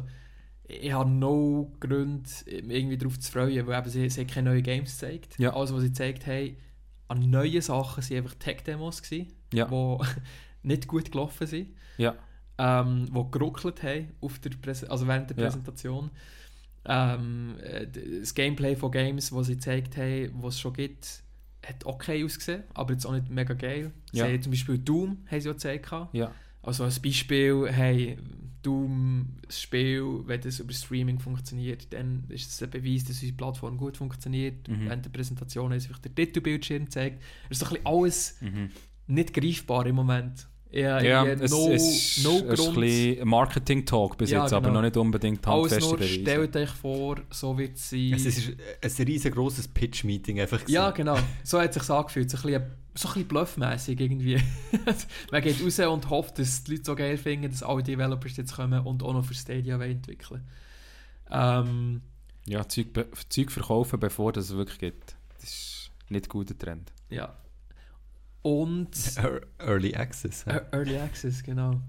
[0.68, 4.64] ich habe no Grund, mich irgendwie darauf zu freuen, weil eben sie, sie keine neuen
[4.64, 5.38] Games gezeigt.
[5.38, 5.54] Ja.
[5.56, 6.56] Alles, was sie gezeigt haben,
[7.08, 9.66] an neuen Sachen, sind einfach Tech-Demos gewesen, Ja.
[9.66, 9.98] die
[10.68, 11.70] nicht gut gelaufen sind.
[11.98, 12.16] Ja.
[12.58, 15.44] ähm, die geruckelt haben auf der Präse also während der Ja.
[15.44, 16.10] Präsentation.
[16.88, 17.88] Ähm, äh,
[18.20, 21.24] das Gameplay von Games, die sie gezeigt haben, was es schon gibt,
[21.68, 23.92] hat okay ausgesehen, aber jetzt auch nicht mega geil.
[24.12, 24.26] Ja.
[24.26, 25.92] Sie haben zum Beispiel Doom haben sie auch gezeigt.
[26.14, 26.32] Ja.
[26.62, 28.18] Also als Beispiel, hey,
[28.62, 33.34] Doom, das Spiel, wenn das über Streaming funktioniert, dann ist es ein Beweis, dass unsere
[33.34, 34.68] Plattform gut funktioniert.
[34.68, 34.86] Mhm.
[34.86, 37.22] Während der Präsentation haben sie einfach den Titelbildschirm gezeigt.
[37.50, 38.70] Es ist so ein bisschen alles Mhm.
[39.08, 40.48] nicht greifbar im Moment.
[40.76, 41.84] Ja, Ja, irgendwie es, no, es
[42.18, 42.80] ist, no es ist ein Grund.
[42.82, 44.74] bisschen Marketing-Talk bis Ja, jetzt, aber genau.
[44.80, 46.14] noch nicht unbedingt Alles handfeste nur, Beweise.
[46.22, 48.14] stellt euch vor, so wird es sein.
[48.14, 50.68] Es ist ein riesengroßes Pitch-Meeting einfach.
[50.68, 51.06] Ja, gewesen.
[51.08, 51.18] genau.
[51.44, 52.30] So hat es sich angefühlt.
[52.30, 52.64] So ein bisschen,
[52.96, 54.38] so ein bisschen bluffmässig irgendwie.
[55.32, 58.56] Man geht raus und hofft, dass die Leute so geil finden, dass alle Developers jetzt
[58.56, 60.44] kommen und auch noch für Stadia entwickeln
[61.32, 62.02] ähm,
[62.46, 62.88] Ja, Zeug,
[63.30, 65.16] Zeug verkaufen, bevor das es wirklich gibt.
[65.40, 66.92] Das ist nicht ein guter Trend.
[67.10, 67.36] Ja.
[68.46, 70.46] Und Ear- Early Access.
[70.46, 70.54] ja.
[70.54, 71.82] Ear- Early Access, genau.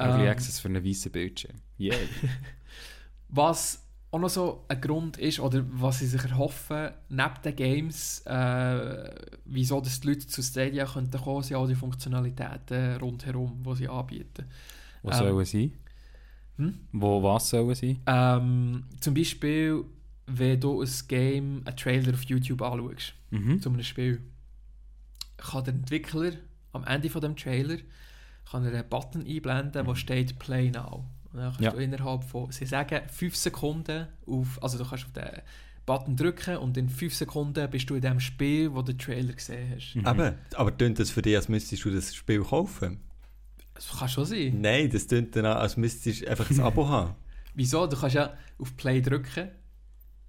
[0.00, 1.54] Early Ähm, Access für einen weißen Bildschirm.
[1.78, 1.96] Yeah.
[3.28, 8.20] Was auch noch so ein Grund ist, oder was sie sich erhoffen, neben den Games,
[8.26, 9.08] äh,
[9.44, 13.88] wieso dass die Leute zu Stadia könnten kommen, sind all die Funktionalitäten rundherum, die sie
[13.88, 14.46] anbieten.
[15.02, 15.72] Wo Ähm, sollen sie?
[16.56, 16.74] Hm?
[16.90, 18.00] Wo was sollen sie?
[18.06, 19.84] Ähm, zum Beispiel,
[20.26, 23.60] wenn du ein Game, einen Trailer auf YouTube anschaust, Mhm.
[23.62, 24.20] zu einem Spiel,
[25.42, 26.32] kann der Entwickler
[26.72, 27.78] am Ende von dem Trailer
[28.50, 31.04] kann er einen Button einblenden, wo steht Play Now.
[31.32, 31.70] Und dann kannst Ja.
[31.70, 35.42] du innerhalb von, sie sagen, 5 Sekunden auf, also du kannst auf den
[35.86, 39.32] Button drücken und in 5 Sekunden bist du in dem Spiel, wo du den Trailer
[39.32, 39.94] gesehen hast.
[39.94, 40.06] Mhm.
[40.06, 43.00] Aber, aber tönt das für dich, als müsstest du das Spiel kaufen?
[43.74, 44.60] Das kann schon sein.
[44.60, 47.14] Nein, das tönt dann an, als müsstest du einfach ein Abo haben.
[47.54, 47.86] Wieso?
[47.86, 49.48] Du kannst ja auf Play drücken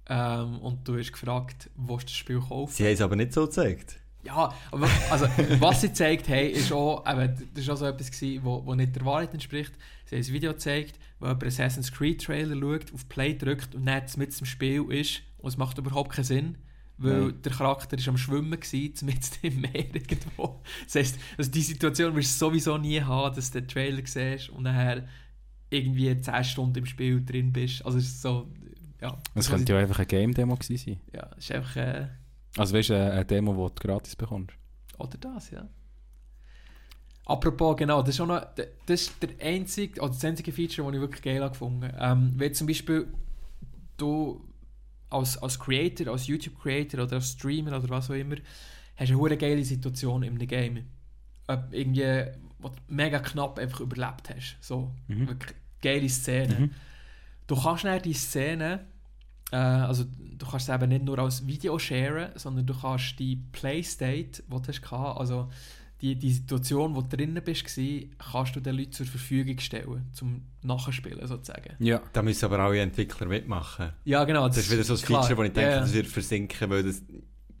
[0.08, 3.32] ähm, und du hast gefragt, wo du das Spiel kaufen Sie haben es aber nicht
[3.32, 3.98] so gezeigt.
[4.24, 5.26] Ja, aber also,
[5.58, 8.74] was sie gezeigt haben, ist auch, eben, das war auch so etwas, gewesen, wo, wo
[8.74, 9.72] nicht der Wahrheit entspricht.
[10.04, 13.84] Sie haben ein Video gezeigt, wo jemand Assassin's Creed Trailer schaut, auf Play drückt und
[13.86, 15.22] dann mit dem Spiel ist.
[15.38, 16.58] Und es macht überhaupt keinen Sinn,
[16.98, 17.42] weil Nein.
[17.42, 20.62] der Charakter ist am Schwimmen war, mit im Meer irgendwo.
[20.84, 24.50] Das heisst, also die Situation wirst du sowieso nie haben, dass du den Trailer siehst
[24.50, 25.08] und nachher
[25.68, 27.84] irgendwie 10 Stunden im Spiel drin bist.
[27.84, 28.48] Also es ist so,
[29.00, 29.20] ja.
[29.34, 31.00] Es könnte ja einfach eine Game-Demo sein.
[31.12, 31.76] Ja, es ist einfach...
[31.76, 32.08] Äh,
[32.56, 34.54] Also weißt du, eine Demo, die du gratis bekommst.
[34.98, 35.66] Oder das, ja.
[37.24, 38.44] Apropos, genau, das ist, auch noch,
[38.86, 42.32] das ist der einzige, oder das einzige Feature, das ich wirklich geil habe gefunden ähm,
[42.36, 43.06] Wenn zum Beispiel
[43.96, 44.44] du
[45.08, 48.36] als, als Creator, als YouTube-Creator oder als Streamer oder was auch immer,
[48.96, 50.84] hast eine hure geile Situation in einem Game.
[51.46, 52.24] Ob irgendwie,
[52.58, 54.56] wo du mega knapp einfach überlebt hast.
[54.60, 55.28] So, Mhm.
[55.28, 56.54] wirklich geile Szene.
[56.58, 56.70] Mhm.
[57.46, 58.86] Du kannst dann die Szene,
[59.52, 63.36] äh, also du kannst es eben nicht nur als Video sharen, sondern du kannst die
[63.52, 65.48] Playstate, die du hast, also
[66.00, 67.64] die, die Situation, wo du drinnen bist,
[68.18, 71.76] kannst du den Leuten zur Verfügung stellen, zum Nachspielen sozusagen.
[71.78, 72.00] Ja.
[72.12, 73.92] Da müssen aber alle Entwickler mitmachen.
[74.04, 74.48] Ja, genau.
[74.48, 75.22] Das ist wieder so ein klar.
[75.22, 75.80] Feature, wo ich denke, ja.
[75.80, 77.02] das wird versinken, weil das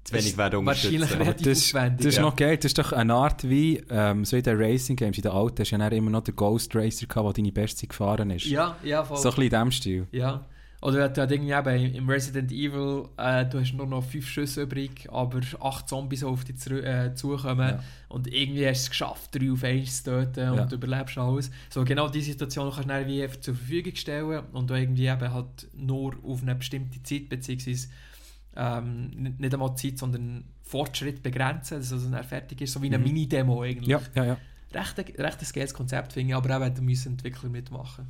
[0.04, 1.22] zu wenig werden wahrscheinlich unterstützen.
[1.22, 2.22] relativ- Aber das, aufwendig, das ist ja.
[2.22, 2.56] noch geil.
[2.56, 5.60] Das ist doch eine Art wie, ähm, so in den Racing Games, in den alten,
[5.60, 8.46] hast du ja immer noch den Ghost Racer gehabt, der deine beste gefahren ist.
[8.46, 9.18] Ja, ja, voll.
[9.18, 10.08] So ein bisschen in diesem Stil.
[10.10, 10.44] Ja.
[10.82, 14.62] Oder du hast irgendwie eben im Resident Evil, äh, du hast nur noch fünf Schüsse
[14.62, 17.84] übrig, aber acht Zombies auf dich zu, äh, zukommen Ja.
[18.08, 20.66] und irgendwie hast du es geschafft, drei auf eins zu töten und Ja.
[20.66, 21.52] du überlebst alles.
[21.70, 25.32] So genau diese Situation kannst du dann wie zur Verfügung stellen und du irgendwie eben
[25.32, 27.86] halt nur auf eine bestimmte Zeit, beziehungsweise
[28.56, 32.98] ähm, nicht, einmal Zeit, sondern Fortschritt begrenzen, dass es dann fertig ist, so wie eine
[32.98, 33.04] Mhm.
[33.04, 33.88] Mini-Demo eigentlich.
[33.88, 34.36] Ja, ja, ja.
[34.74, 38.08] recht, recht ein geiles Konzept, finde ich, aber eben, da müssen Entwickler mitmachen.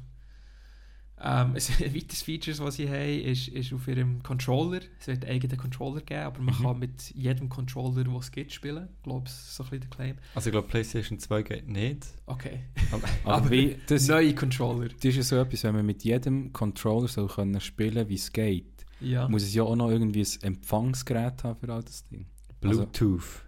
[1.24, 4.80] Ähm, ein weiteres Feature, was sie haben, ist, ist auf ihrem Controller.
[4.98, 6.62] Es wird einen eigenen Controller geben, aber man Mhm.
[6.62, 8.88] kann mit jedem Controller, den es gibt, spielen.
[8.96, 10.16] Ich glaube, das ist so ein bisschen der Claim.
[10.34, 12.06] Also ich glaube, PlayStation 2 geht nicht.
[12.26, 12.60] Okay.
[12.90, 14.88] Aber, Aber wie, das, Neue Controller.
[14.88, 18.32] das ist ja so etwas, wenn man mit jedem Controller soll können spielen wie es
[18.32, 19.28] geht, Ja.
[19.28, 22.26] muss es ja auch noch irgendwie ein Empfangsgerät haben für all das Ding.
[22.64, 23.44] Also- Bluetooth.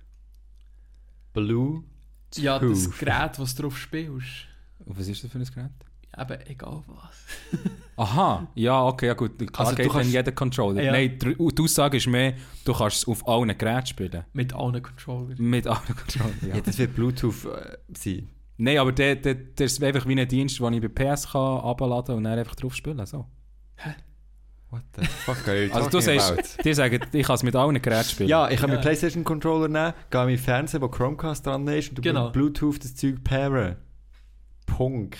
[1.32, 1.82] Blue.
[2.36, 2.90] ja, das.
[2.98, 4.46] Gerät, das du drauf spielst.
[4.84, 5.70] Und was ist das für ein Gerät?
[6.18, 7.60] Eben, egal was.
[7.96, 9.36] Aha, ja, okay, ja gut.
[9.38, 10.82] Klar Also geht dann kannst- jeder Controller.
[10.82, 10.92] Ja.
[10.92, 14.24] Nein, die, die Aussage ist mehr, du kannst es auf allen Geräten spielen.
[14.32, 15.36] Mit allen Controllern.
[15.38, 16.54] Mit allen Controllern, Ja.
[16.56, 16.60] ja.
[16.60, 18.28] das wird Bluetooth äh, sein.
[18.56, 21.58] Nein, aber der, der, der ist einfach wie ein Dienst, den ich bei PS kann
[21.60, 23.26] abladen und dann einfach drauf spielen so.
[24.70, 27.80] What the fuck are you Also du sagst, die sagen, ich kann es mit allen
[27.80, 28.28] Geräten spielen.
[28.28, 28.74] Ja, ich kann Ja.
[28.76, 32.24] meinen PlayStation Controller nehmen, gehe an meinen Fernseher, wo Chromecast dran ist, und du Genau.
[32.24, 33.76] mit Bluetooth das Zeug pairen.
[34.66, 35.18] Punkt.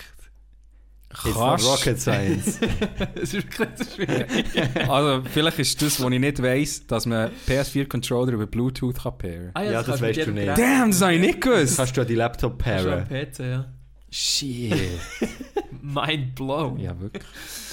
[1.14, 2.58] It's Kannst- rocket science.
[3.14, 4.26] Es ist wirklich so schwierig.
[4.88, 9.50] Also vielleicht ist das, was ich nicht weiss, dass man PS4-Controller über Bluetooth kann pairen
[9.54, 10.44] Ah, Ja, das kannst weißt du nicht.
[10.46, 11.76] Gerät- Damn, das habe ich nicht Das gewusst!
[11.76, 13.06] kannst du an die Laptop pairen.
[13.08, 13.64] PC, ja.
[14.10, 14.74] Shit.
[15.82, 16.78] Mind blown.
[16.78, 17.24] Ja, wirklich.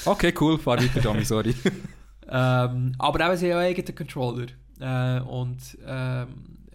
[0.06, 1.54] Okay, cool, fahr weiter, Tommy, sorry.
[2.30, 4.48] Ähm, aber eben, sie haben einen eigenen Controller.
[4.80, 6.28] Äh, und ähm,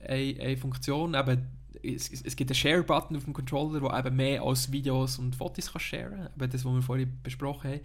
[0.06, 1.46] eine, eine Funktion, eben,
[1.94, 5.72] es, es gibt einen Share-Button auf dem Controller, wo eben mehr als Videos und Fotos
[5.72, 6.50] kann sharen kann.
[6.50, 7.80] Das, was wir vorhin besprochen haben.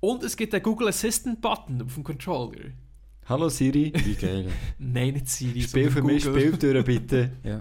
[0.00, 2.70] Und es gibt einen Google Assistant-Button auf dem Controller.
[3.28, 4.48] Hallo Siri, Wie geil.
[4.78, 5.62] Nein, nicht Siri.
[5.62, 7.32] spiel für mich, spiel durch bitte.
[7.42, 7.60] ja.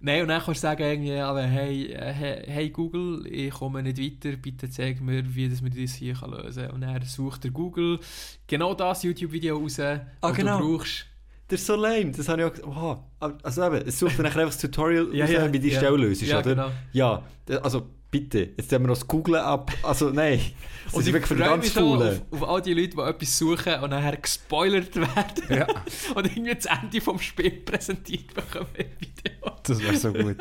[0.00, 3.98] Nein, und dann kannst du sagen, irgendwie, aber hey, hey, hey Google, ich komme nicht
[3.98, 6.74] weiter, bitte zeig mir, wie das man das hier lösen kann.
[6.74, 8.00] Und dann sucht der Google
[8.46, 10.58] genau das YouTube-Video raus, was genau.
[10.58, 11.06] du brauchst.
[11.52, 12.66] Das ist so lame, das habe ich auch gesagt.
[12.68, 13.04] Oha.
[13.42, 15.78] Also eben, es sucht dann einfach das Tutorial Ja, raus, ja, wie die ja.
[15.78, 16.50] Stelle löst, Ja, oder?
[16.54, 16.70] genau.
[16.92, 17.22] Ja,
[17.62, 19.70] also bitte, jetzt haben wir noch das Googlen ab.
[19.82, 20.40] Also nein,
[20.86, 22.22] das Und ist ich wirklich für freue ganz mich Faulen.
[22.30, 25.66] auf, auf all die Leute, die etwas suchen und nachher gespoilert werden ja,
[26.14, 29.52] und irgendwie das Ende vom Spiel präsentiert bekommen im Video.
[29.62, 30.36] das wäre so gut.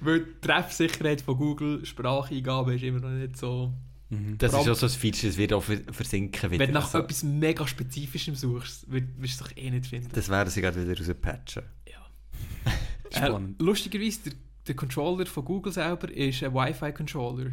[0.00, 3.72] Weil die Treffsicherheit von Google, Spracheingabe ist immer noch nicht so...
[4.12, 4.36] Mhm.
[4.38, 6.60] Das ist auch so ein Feature, das wird auch vers- versinken wieder.
[6.60, 10.08] Wenn du nach Also, etwas mega Spezifischem suchst, wirst du es doch eh nicht finden.
[10.12, 11.62] das werden sie gerade wieder rauspatchen.
[13.10, 13.60] Spannend.
[13.60, 14.32] Äh, lustigerweise, der,
[14.68, 17.52] der Controller von Google selber ist ein Wi-Fi-Controller.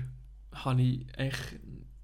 [0.53, 1.59] Habe ich eigentlich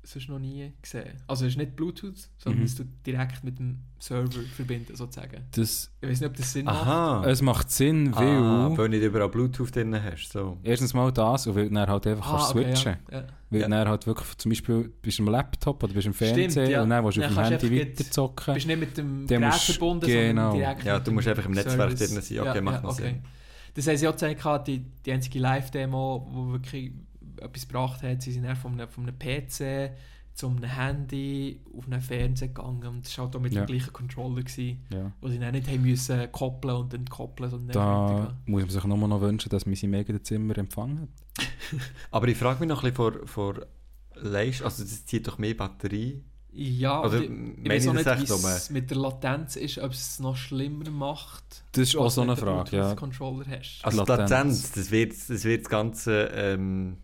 [0.06, 1.18] sonst noch nie gesehen.
[1.28, 2.66] Also es ist nicht Bluetooth, sondern Mhm.
[2.66, 5.44] es tut direkt mit dem Server verbinden, sozusagen.
[5.52, 6.82] Das, Ich weiß nicht, ob das Sinn macht.
[6.88, 7.26] Aha.
[7.28, 8.28] es macht Sinn, weil...
[8.38, 10.32] ah, weil du nicht überall Bluetooth drin hast.
[10.32, 10.58] So.
[10.64, 13.18] Erstens mal das und weil du dann halt einfach kannst Ah, okay, switchen ja.
[13.20, 13.28] Ja.
[13.50, 13.68] Weil Ja.
[13.68, 16.32] du dann halt wirklich, zum Beispiel, bist du am Laptop oder bist du am Stimmt,
[16.36, 16.84] Fernsehen ja.
[16.84, 18.54] und dann willst du auf dem kannst du Handy weiterzocken.
[18.54, 20.52] Bist nicht mit dem Gerät musst- verbunden, genau.
[20.52, 22.12] sondern direkt Ja, du musst einfach im Netzwerk Service.
[22.12, 22.40] drin sein.
[22.48, 23.22] Okay, macht noch Sinn.
[23.74, 26.94] Das haben sie auch gezeigt, die, die einzige Live-Demo, die wirklich
[27.42, 29.92] etwas gebracht hat, sie sind dann von einem, von einem PC
[30.34, 33.64] zu einem Handy auf einen Fernseher gegangen und das war halt auch mit Ja.
[33.64, 35.12] dem gleichen Controller, gewesen, Ja.
[35.22, 38.98] wo sie dann nicht haben müssen koppeln und entkoppeln, sondern Da muss man sich nur
[39.08, 41.10] noch wünschen, dass man sein mega Zimmer empfangen hat.
[42.12, 42.96] Aber ich frage mich noch ein bisschen
[43.28, 43.66] vor, vor
[44.16, 46.22] Leistung, also das zieht doch mehr Batterie.
[46.58, 47.30] Ja, und ich,
[47.64, 50.38] ich weiß auch ich nicht, wie es mit der Latenz ist, ob es es noch
[50.38, 51.64] schlimmer macht.
[51.74, 52.96] Das ist auch so wenn eine du Frage, ja.
[52.96, 53.82] Controller hast.
[53.84, 54.30] Also die Latenz.
[54.32, 56.96] Latenz, das wird das, wird das Ganze, ähm,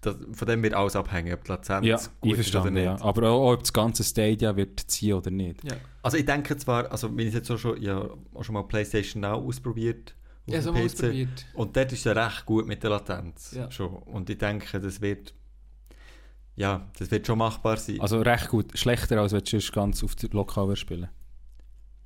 [0.00, 2.84] das, von dem wird alles abhängen, ob die Latenz Ja, gut ist oder nicht.
[2.84, 3.00] ja.
[3.00, 5.64] Aber auch, ob das ganze Stadia wird ziehen oder nicht.
[5.64, 5.76] Ja.
[6.02, 9.22] Also ich denke zwar, also wenn ich jetzt auch schon, ja, auch schon mal PlayStation
[9.22, 10.14] Now ausprobiert
[10.46, 10.84] auf Ja, so PC.
[10.84, 11.46] ausprobiert.
[11.54, 13.52] Und dort ist es recht gut mit der Latenz.
[13.56, 13.70] Ja.
[13.70, 13.88] Schon.
[13.94, 15.34] Und ich denke, das wird,
[16.56, 18.00] ja, das wird schon machbar sein.
[18.00, 18.76] Also recht gut.
[18.78, 21.08] Schlechter, als wenn du ganz auf der Lokal spielen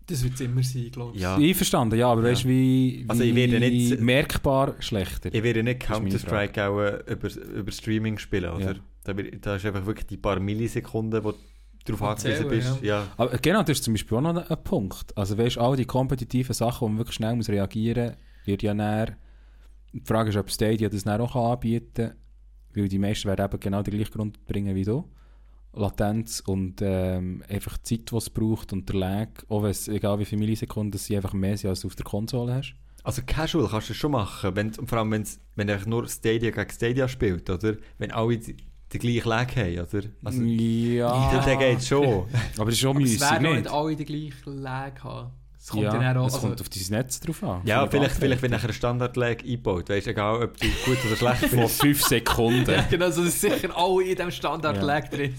[0.07, 1.23] Das wird es immer sein, glaube ich.
[1.23, 1.37] ja.
[1.37, 2.31] Einverstanden, ja, aber Ja.
[2.31, 5.33] weißt du, wie, wie Also ich werde nicht- merkbar schlechter.
[5.33, 8.73] Ich werde nicht Counter-Strike auch äh, über, über Streaming spielen, oder?
[8.73, 8.75] Ja.
[9.05, 11.38] Da, da ist einfach wirklich die paar Millisekunden, wo du
[11.85, 12.83] darauf angewiesen bist.
[12.83, 13.07] Ja.
[13.17, 15.17] Aber genau, das ist zum Beispiel auch noch ein Punkt.
[15.17, 18.62] Also weißt du, all die kompetitiven Sachen, wo man wirklich schnell muss reagieren muss, wird
[18.62, 19.17] ja näher.
[19.93, 22.12] Die Frage ist, ob Stadia das dann auch anbieten kann,
[22.75, 25.05] weil die meisten werden eben genau den gleichen Grund bringen wie du.
[25.75, 29.89] Latenz und ähm, einfach die Zeit, die es braucht und der Lag, auch wenn es,
[29.89, 32.75] egal wie viele Millisekunden, sie einfach mehr sind, als du auf der Konsole hast.
[33.05, 36.51] Also Casual kannst du schon machen, wenn, und vor allem wenn's, wenn einfach nur Stadia
[36.51, 37.77] gegen Stadia spielt, oder?
[37.99, 38.57] Wenn alle die,
[38.93, 40.03] die gleiche Lag haben, oder?
[40.23, 42.27] Also, ja, dann, dann geht schon.
[42.59, 43.63] aber es ist schon Aber es müßig, werden auch nicht?
[43.63, 45.33] nicht alle den gleichen Lag haben.
[45.64, 47.61] Es kommt ja, dann auch, es also, kommt auf dein Netz drauf an.
[47.64, 51.14] ja, vielleicht, vielleicht wenn nachher ein Standard-Lag einbaut, weißt du, egal ob du gut oder
[51.14, 51.81] schlecht Von bist.
[51.81, 52.68] 5 Sekunden.
[52.68, 55.33] ja, genau, so dass sicher alle in diesem Standard-Lag drin.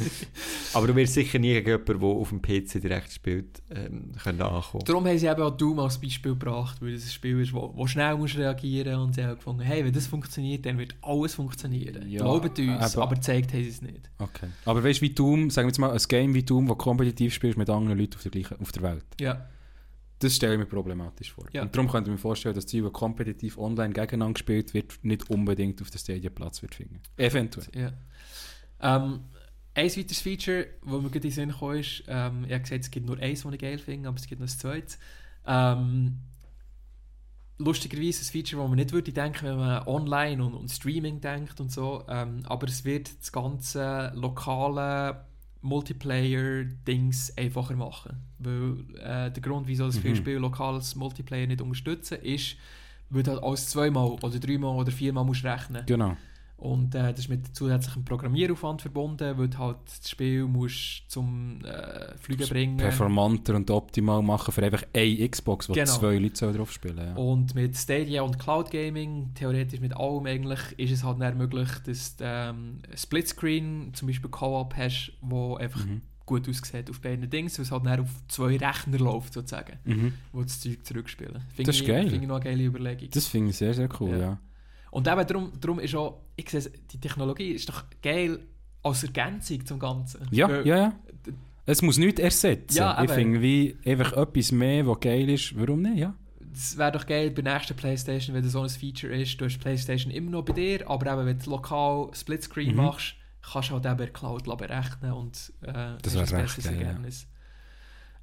[0.73, 4.41] Aber du wirst sicher nie gegen jemanden, der auf dem PC direkt spielt, ähm, können
[4.41, 4.85] ankommen.
[4.85, 7.73] Darum haben sie eben auch Doom als Beispiel gebracht, weil das ein Spiel ist, wo,
[7.75, 11.35] wo schnell musst reagieren und sie haben gefunden, hey, wenn das funktioniert, dann wird alles
[11.35, 12.09] funktionieren.
[12.09, 14.09] Ja, Glaubt uns, aber- aber zeigt haben sie es nicht.
[14.19, 14.47] Okay.
[14.63, 17.33] Aber weißt du, wie Doom, sagen wir jetzt mal, ein Game wie Doom, das kompetitiv
[17.33, 19.47] spielst mit anderen Leuten auf der, gleichen, auf der Welt, Ja,
[20.23, 21.45] das stelle ich mir problematisch vor.
[21.51, 21.63] Ja.
[21.63, 25.29] Und darum könnte ich mir vorstellen, dass die, die kompetitiv online gegeneinander gespielt wird, nicht
[25.29, 27.01] unbedingt auf der Stadia Platz wird finden.
[27.17, 27.67] Eventuell.
[27.73, 27.93] ja.
[28.81, 29.21] Ähm,
[29.75, 32.83] ein weiteres Feature, das mir gerade in den Sinn kam, ist, ähm, ich habe gesagt,
[32.83, 34.99] es gibt nur eins, das ich geil finde, aber es gibt noch ein zweites.
[35.47, 36.19] Ähm,
[37.57, 41.59] lustigerweise ein Feature, das man nicht würde denken, wenn man online und, und Streaming denkt
[41.59, 42.03] und so.
[42.07, 45.25] Ähm, aber es wird das ganze lokale
[45.63, 48.17] Multiplayer-Dings einfacher machen.
[48.39, 50.17] Weil äh, der Grund, wieso das viele Mhm.
[50.17, 52.57] Spiele lokales Multiplayer nicht unterstützen, ist,
[53.09, 56.15] weil du halt alles zweimal oder dreimal oder viermal musst rechnen Genau.
[56.63, 61.59] Und äh, das ist mit zusätzlichem Programmieraufwand verbunden, weil du halt das Spiel musst zum
[61.65, 65.85] äh, Fliegen bringen Performanter und optimal machen für einfach eine Xbox, wo Genau.
[65.91, 67.13] zwei Leute drauf spielen ja.
[67.15, 71.69] Und mit Stadia und Cloud Gaming, theoretisch mit allem eigentlich, ist es halt dann möglich,
[71.85, 76.01] dass du ähm, Splitscreen, zum Beispiel Co-op hast, wo einfach Mhm.
[76.25, 80.13] gut aussieht auf beiden Dings, weil es halt dann auf zwei Rechner läuft sozusagen, Mhm.
[80.31, 81.41] wo das Zeug zurückspielen.
[81.53, 82.03] Finde Das ist ich, geil.
[82.09, 83.09] Finde ich noch eine geile Überlegung.
[83.11, 84.17] Das finde ich sehr, sehr cool, Ja.
[84.17, 84.39] ja.
[84.93, 88.39] Und eben darum, darum ist auch, ich sehe, die Technologie ist doch geil
[88.83, 90.27] als Ergänzung zum Ganzen.
[90.31, 90.93] Ja, Weil- ja, ja.
[91.65, 92.75] Es muss nichts ersetzen.
[92.77, 95.57] Ja, ich finde wie einfach etwas mehr, was geil ist.
[95.57, 95.97] Warum nicht?
[95.97, 96.13] Ja.
[96.39, 99.39] Das wäre doch geil bei der nächsten Playstation, wenn das so ein Feature ist.
[99.41, 102.75] Du hast die Playstation immer noch bei dir, aber eben, wenn du lokal Splitscreen Mhm.
[102.75, 106.43] machst, kannst du halt eben in der Cloud berechnen und äh, Das hast wär ein
[106.45, 106.87] besseres geil, ja.
[106.89, 107.27] Ergebnis.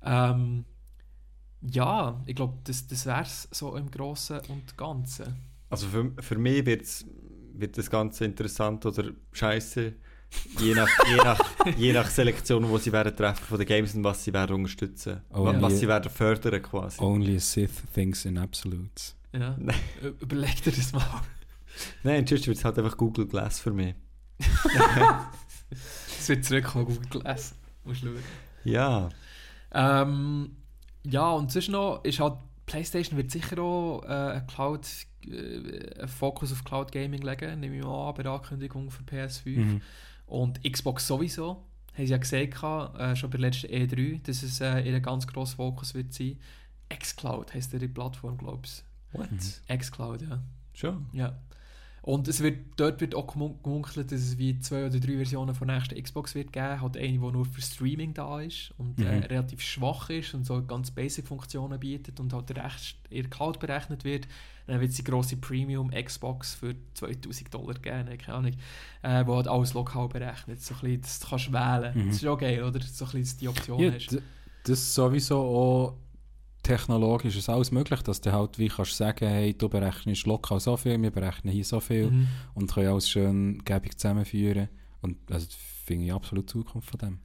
[0.05, 0.64] Ähm,
[1.62, 5.37] ja, ich glaube, das, das wäre es so im Großen und Ganzen.
[5.71, 7.07] Also für, für mich wird's,
[7.55, 9.95] wird das Ganze interessant oder scheiße,
[10.59, 11.41] je nach, je nach,
[11.77, 15.23] je nach Selektion, die sie werden treffen von den Games und was sie werden unterstützen.
[15.33, 17.01] Oh, was, sie werden fördern quasi.
[17.01, 19.16] Only a Sith thinks in absolutes.
[19.33, 19.57] Ja.
[20.21, 21.23] Überleg dir das mal.
[22.03, 23.95] Nein, sonst wird es halt einfach Google Glass für mich.
[26.18, 27.55] Es wird zurückkommen, Google Glass.
[27.85, 28.18] Musst schauen.
[28.64, 29.09] Ja,
[29.73, 30.57] Ähm,
[31.05, 32.35] ja, und sonst noch ist halt,
[32.71, 34.87] PlayStation wird sicher auch äh, ein Cloud,
[35.27, 39.03] äh, einen Fokus auf Cloud Gaming legen, nehme ich mal an, bei der Ankündigung für
[39.03, 39.57] PS5.
[39.57, 39.83] Mhm.
[40.27, 41.64] Und Xbox sowieso.
[41.95, 45.27] Haben sie ja gehabt, äh, schon bei der letzten E3, dass es äh, ihr ganz
[45.27, 46.39] grosser Fokus wird sein.
[46.89, 48.85] xCloud heisst die Plattform, glaube ich.
[49.12, 49.29] what?
[49.68, 50.41] xCloud, ja.
[50.73, 51.07] Schon?
[51.12, 51.37] Ja.
[52.03, 55.55] Und es wird, dort wird auch gemun- gemunkelt, dass es wie zwei oder drei Versionen
[55.55, 56.80] von der nächsten Xbox wird geben.
[56.80, 59.22] Halt eine, die nur für Streaming da ist und äh, Mhm.
[59.24, 64.26] relativ schwach ist und so ganz Basic-Funktionen bietet und halt in der Cloud berechnet wird.
[64.66, 68.53] Dann wird es die grosse Premium Xbox für 2000 Dollar geben, ne, keine Ahnung,
[69.03, 70.62] äh, wo halt alles lokal berechnet.
[70.62, 71.92] So ein bisschen, das kannst du wählen.
[71.94, 72.07] Mhm.
[72.09, 72.80] Das ist auch geil, oder?
[72.80, 74.12] So ein bisschen, die Option Ja, hast.
[74.62, 75.94] das ist sowieso auch
[76.62, 80.76] technologisch ist alles möglich, dass du halt wie kannst sagen, hey, du berechnest lokal so
[80.76, 82.28] viel, wir berechnen hier so viel Mhm.
[82.54, 84.68] und können alles schön gäbig zusammenführen.
[85.00, 87.18] Und also, das finde ich absolut Zukunft von dem.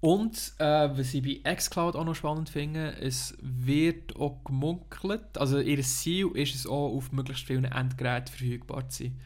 [0.00, 5.60] Und äh, was ich bei xCloud auch noch spannend finde, es wird auch gemunkelt, also
[5.60, 9.20] ihr Ziel ist es auch, auf möglichst vielen Endgeräten verfügbar zu sein.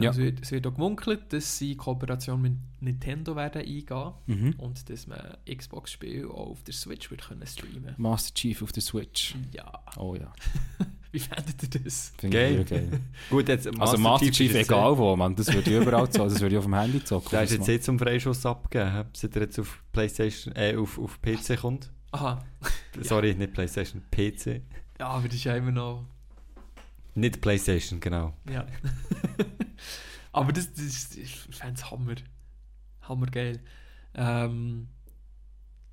[0.00, 0.10] Ja.
[0.10, 4.54] es, wird, es wird auch gemunkelt, dass sie in Kooperation mit Nintendo werden eingehen Mhm.
[4.58, 8.82] und dass man Xbox-Spiele auch auf der Switch wird können streamen Master Chief auf der
[8.82, 9.34] Switch.
[9.52, 10.32] Ja, Oh ja,
[11.12, 12.12] wie fändet ihr das?
[12.18, 12.60] finde Geil.
[12.62, 13.00] ich geil.
[13.30, 16.24] Gut, jetzt Also Master Chief, ist jetzt- egal wo, man, das würde ich überall so,
[16.24, 17.30] das würde ich auf dem Handy zocken.
[17.30, 21.20] Der ist jetzt eh zum Freischuss abgegeben, seit er jetzt auf Playstation, äh, auf, auf
[21.22, 21.90] PC kommt.
[22.10, 22.44] Aha,
[23.00, 24.62] Sorry, nicht Playstation, PC.
[24.98, 26.04] ja, aber das ist ja immer noch...
[27.14, 28.34] Nicht Playstation, genau.
[28.50, 28.66] Ja.
[30.32, 32.16] Aber das, das ich fände es Hammer.
[33.02, 33.60] Hammer geil.
[34.14, 34.88] Ähm,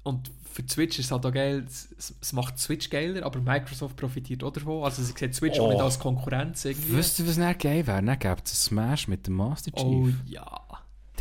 [0.04, 3.96] und für Switch ist es halt auch geil, es, es macht Switch geiler, aber Microsoft
[3.96, 4.84] profitiert auch davon.
[4.84, 5.72] Also sie sieht Switch auch Oh.
[5.74, 6.96] nicht als Konkurrenz irgendwie.
[6.98, 8.02] Wisst ihr, was nicht geil wäre?
[8.02, 9.86] Dann gäbe es Smash mit dem Master Chief.
[9.86, 10.62] oh ja.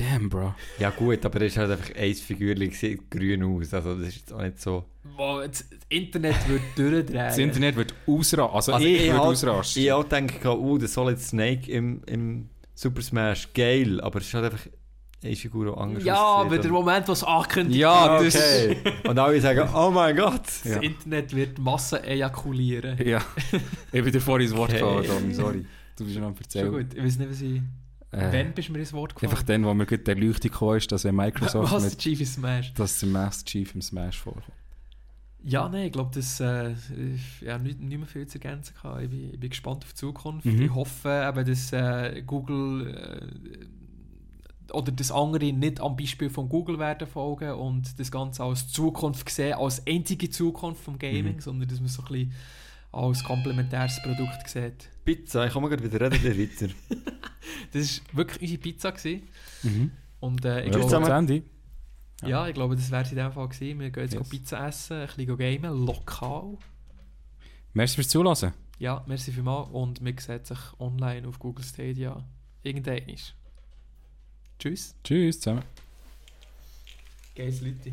[0.01, 0.55] Damn, Bro.
[0.79, 4.17] Ja gut, aber er ist halt einfach ein Figürchen, sieht grün aus, also das ist
[4.17, 4.85] jetzt auch nicht so...
[5.17, 7.13] Wow, das Internet wird durchdrehen.
[7.15, 8.41] Das Internet wird ausrasten.
[8.55, 9.83] Also, Also ich, ich würde halt- ausrasten.
[9.83, 14.35] Ich auch denke, oh, der Solid Snake im, im Super Smash, geil, aber es ist
[14.35, 14.67] halt einfach
[15.23, 18.77] eine Figur, die anders ja, aber der Moment, was angekündigt Ja, wird, das- Okay.
[19.07, 20.47] Und alle sagen, oh mein Gott.
[20.47, 20.81] das Ja.
[20.81, 22.97] Internet wird Massen ejakulieren.
[23.07, 23.21] Ja.
[23.93, 24.79] ich bin dir vorhin ins Wort Okay.
[24.81, 25.67] gekommen, Tommy, sorry.
[25.99, 26.73] Du bist schon am Schon erzählen.
[26.73, 27.61] gut, ich weiß nicht, was ich...
[28.13, 29.31] Äh, Wann bist du mir ins Wort gekommen?
[29.31, 32.35] einfach dann, wo mir gerade der gekommen ist, dass wenn Microsoft was, mit, Chief is
[32.35, 32.75] Smash?
[32.75, 34.53] dass der Master Chief im Smash vorkommt.
[35.43, 39.03] Ja, nein, ich glaube, das äh, ich- ja, nicht, nicht mehr viel zu ergänzen kann.
[39.03, 40.45] Ich bin, ich bin gespannt auf die Zukunft.
[40.45, 40.61] Mhm.
[40.63, 42.95] Ich hoffe, eben, dass äh, Google
[44.69, 48.69] äh, oder das andere nicht am Beispiel von Google werden folgen und das Ganze als
[48.69, 51.41] Zukunft sehen, als einzige Zukunft vom Gaming, Mhm.
[51.41, 52.33] sondern dass man so ein bisschen
[52.93, 54.89] als komplementäres Produkt sieht.
[55.05, 56.73] Pizza, ich komme gerade wieder reden, der weiter.
[57.73, 58.91] Das war wirklich unsere Pizza.
[58.93, 59.29] Gewesen.
[59.63, 59.91] Mhm.
[60.21, 61.43] Und äh, ich Ja, glaube, Ende.
[62.25, 63.79] ja, ich glaube, das wäre es in dem Fall gewesen.
[63.81, 64.29] Wir gehen jetzt Yes.
[64.29, 66.59] Pizza essen, ein bisschen gamen, lokal.
[67.73, 68.53] Merci fürs Zulassen.
[68.79, 72.25] Ja, merci vielmals und wir sehen sich online auf Google Stadia
[72.63, 73.01] irgendwann.
[74.59, 74.95] Tschüss.
[75.05, 75.63] Tschüss zusammen.
[77.35, 77.93] Geiles Leute.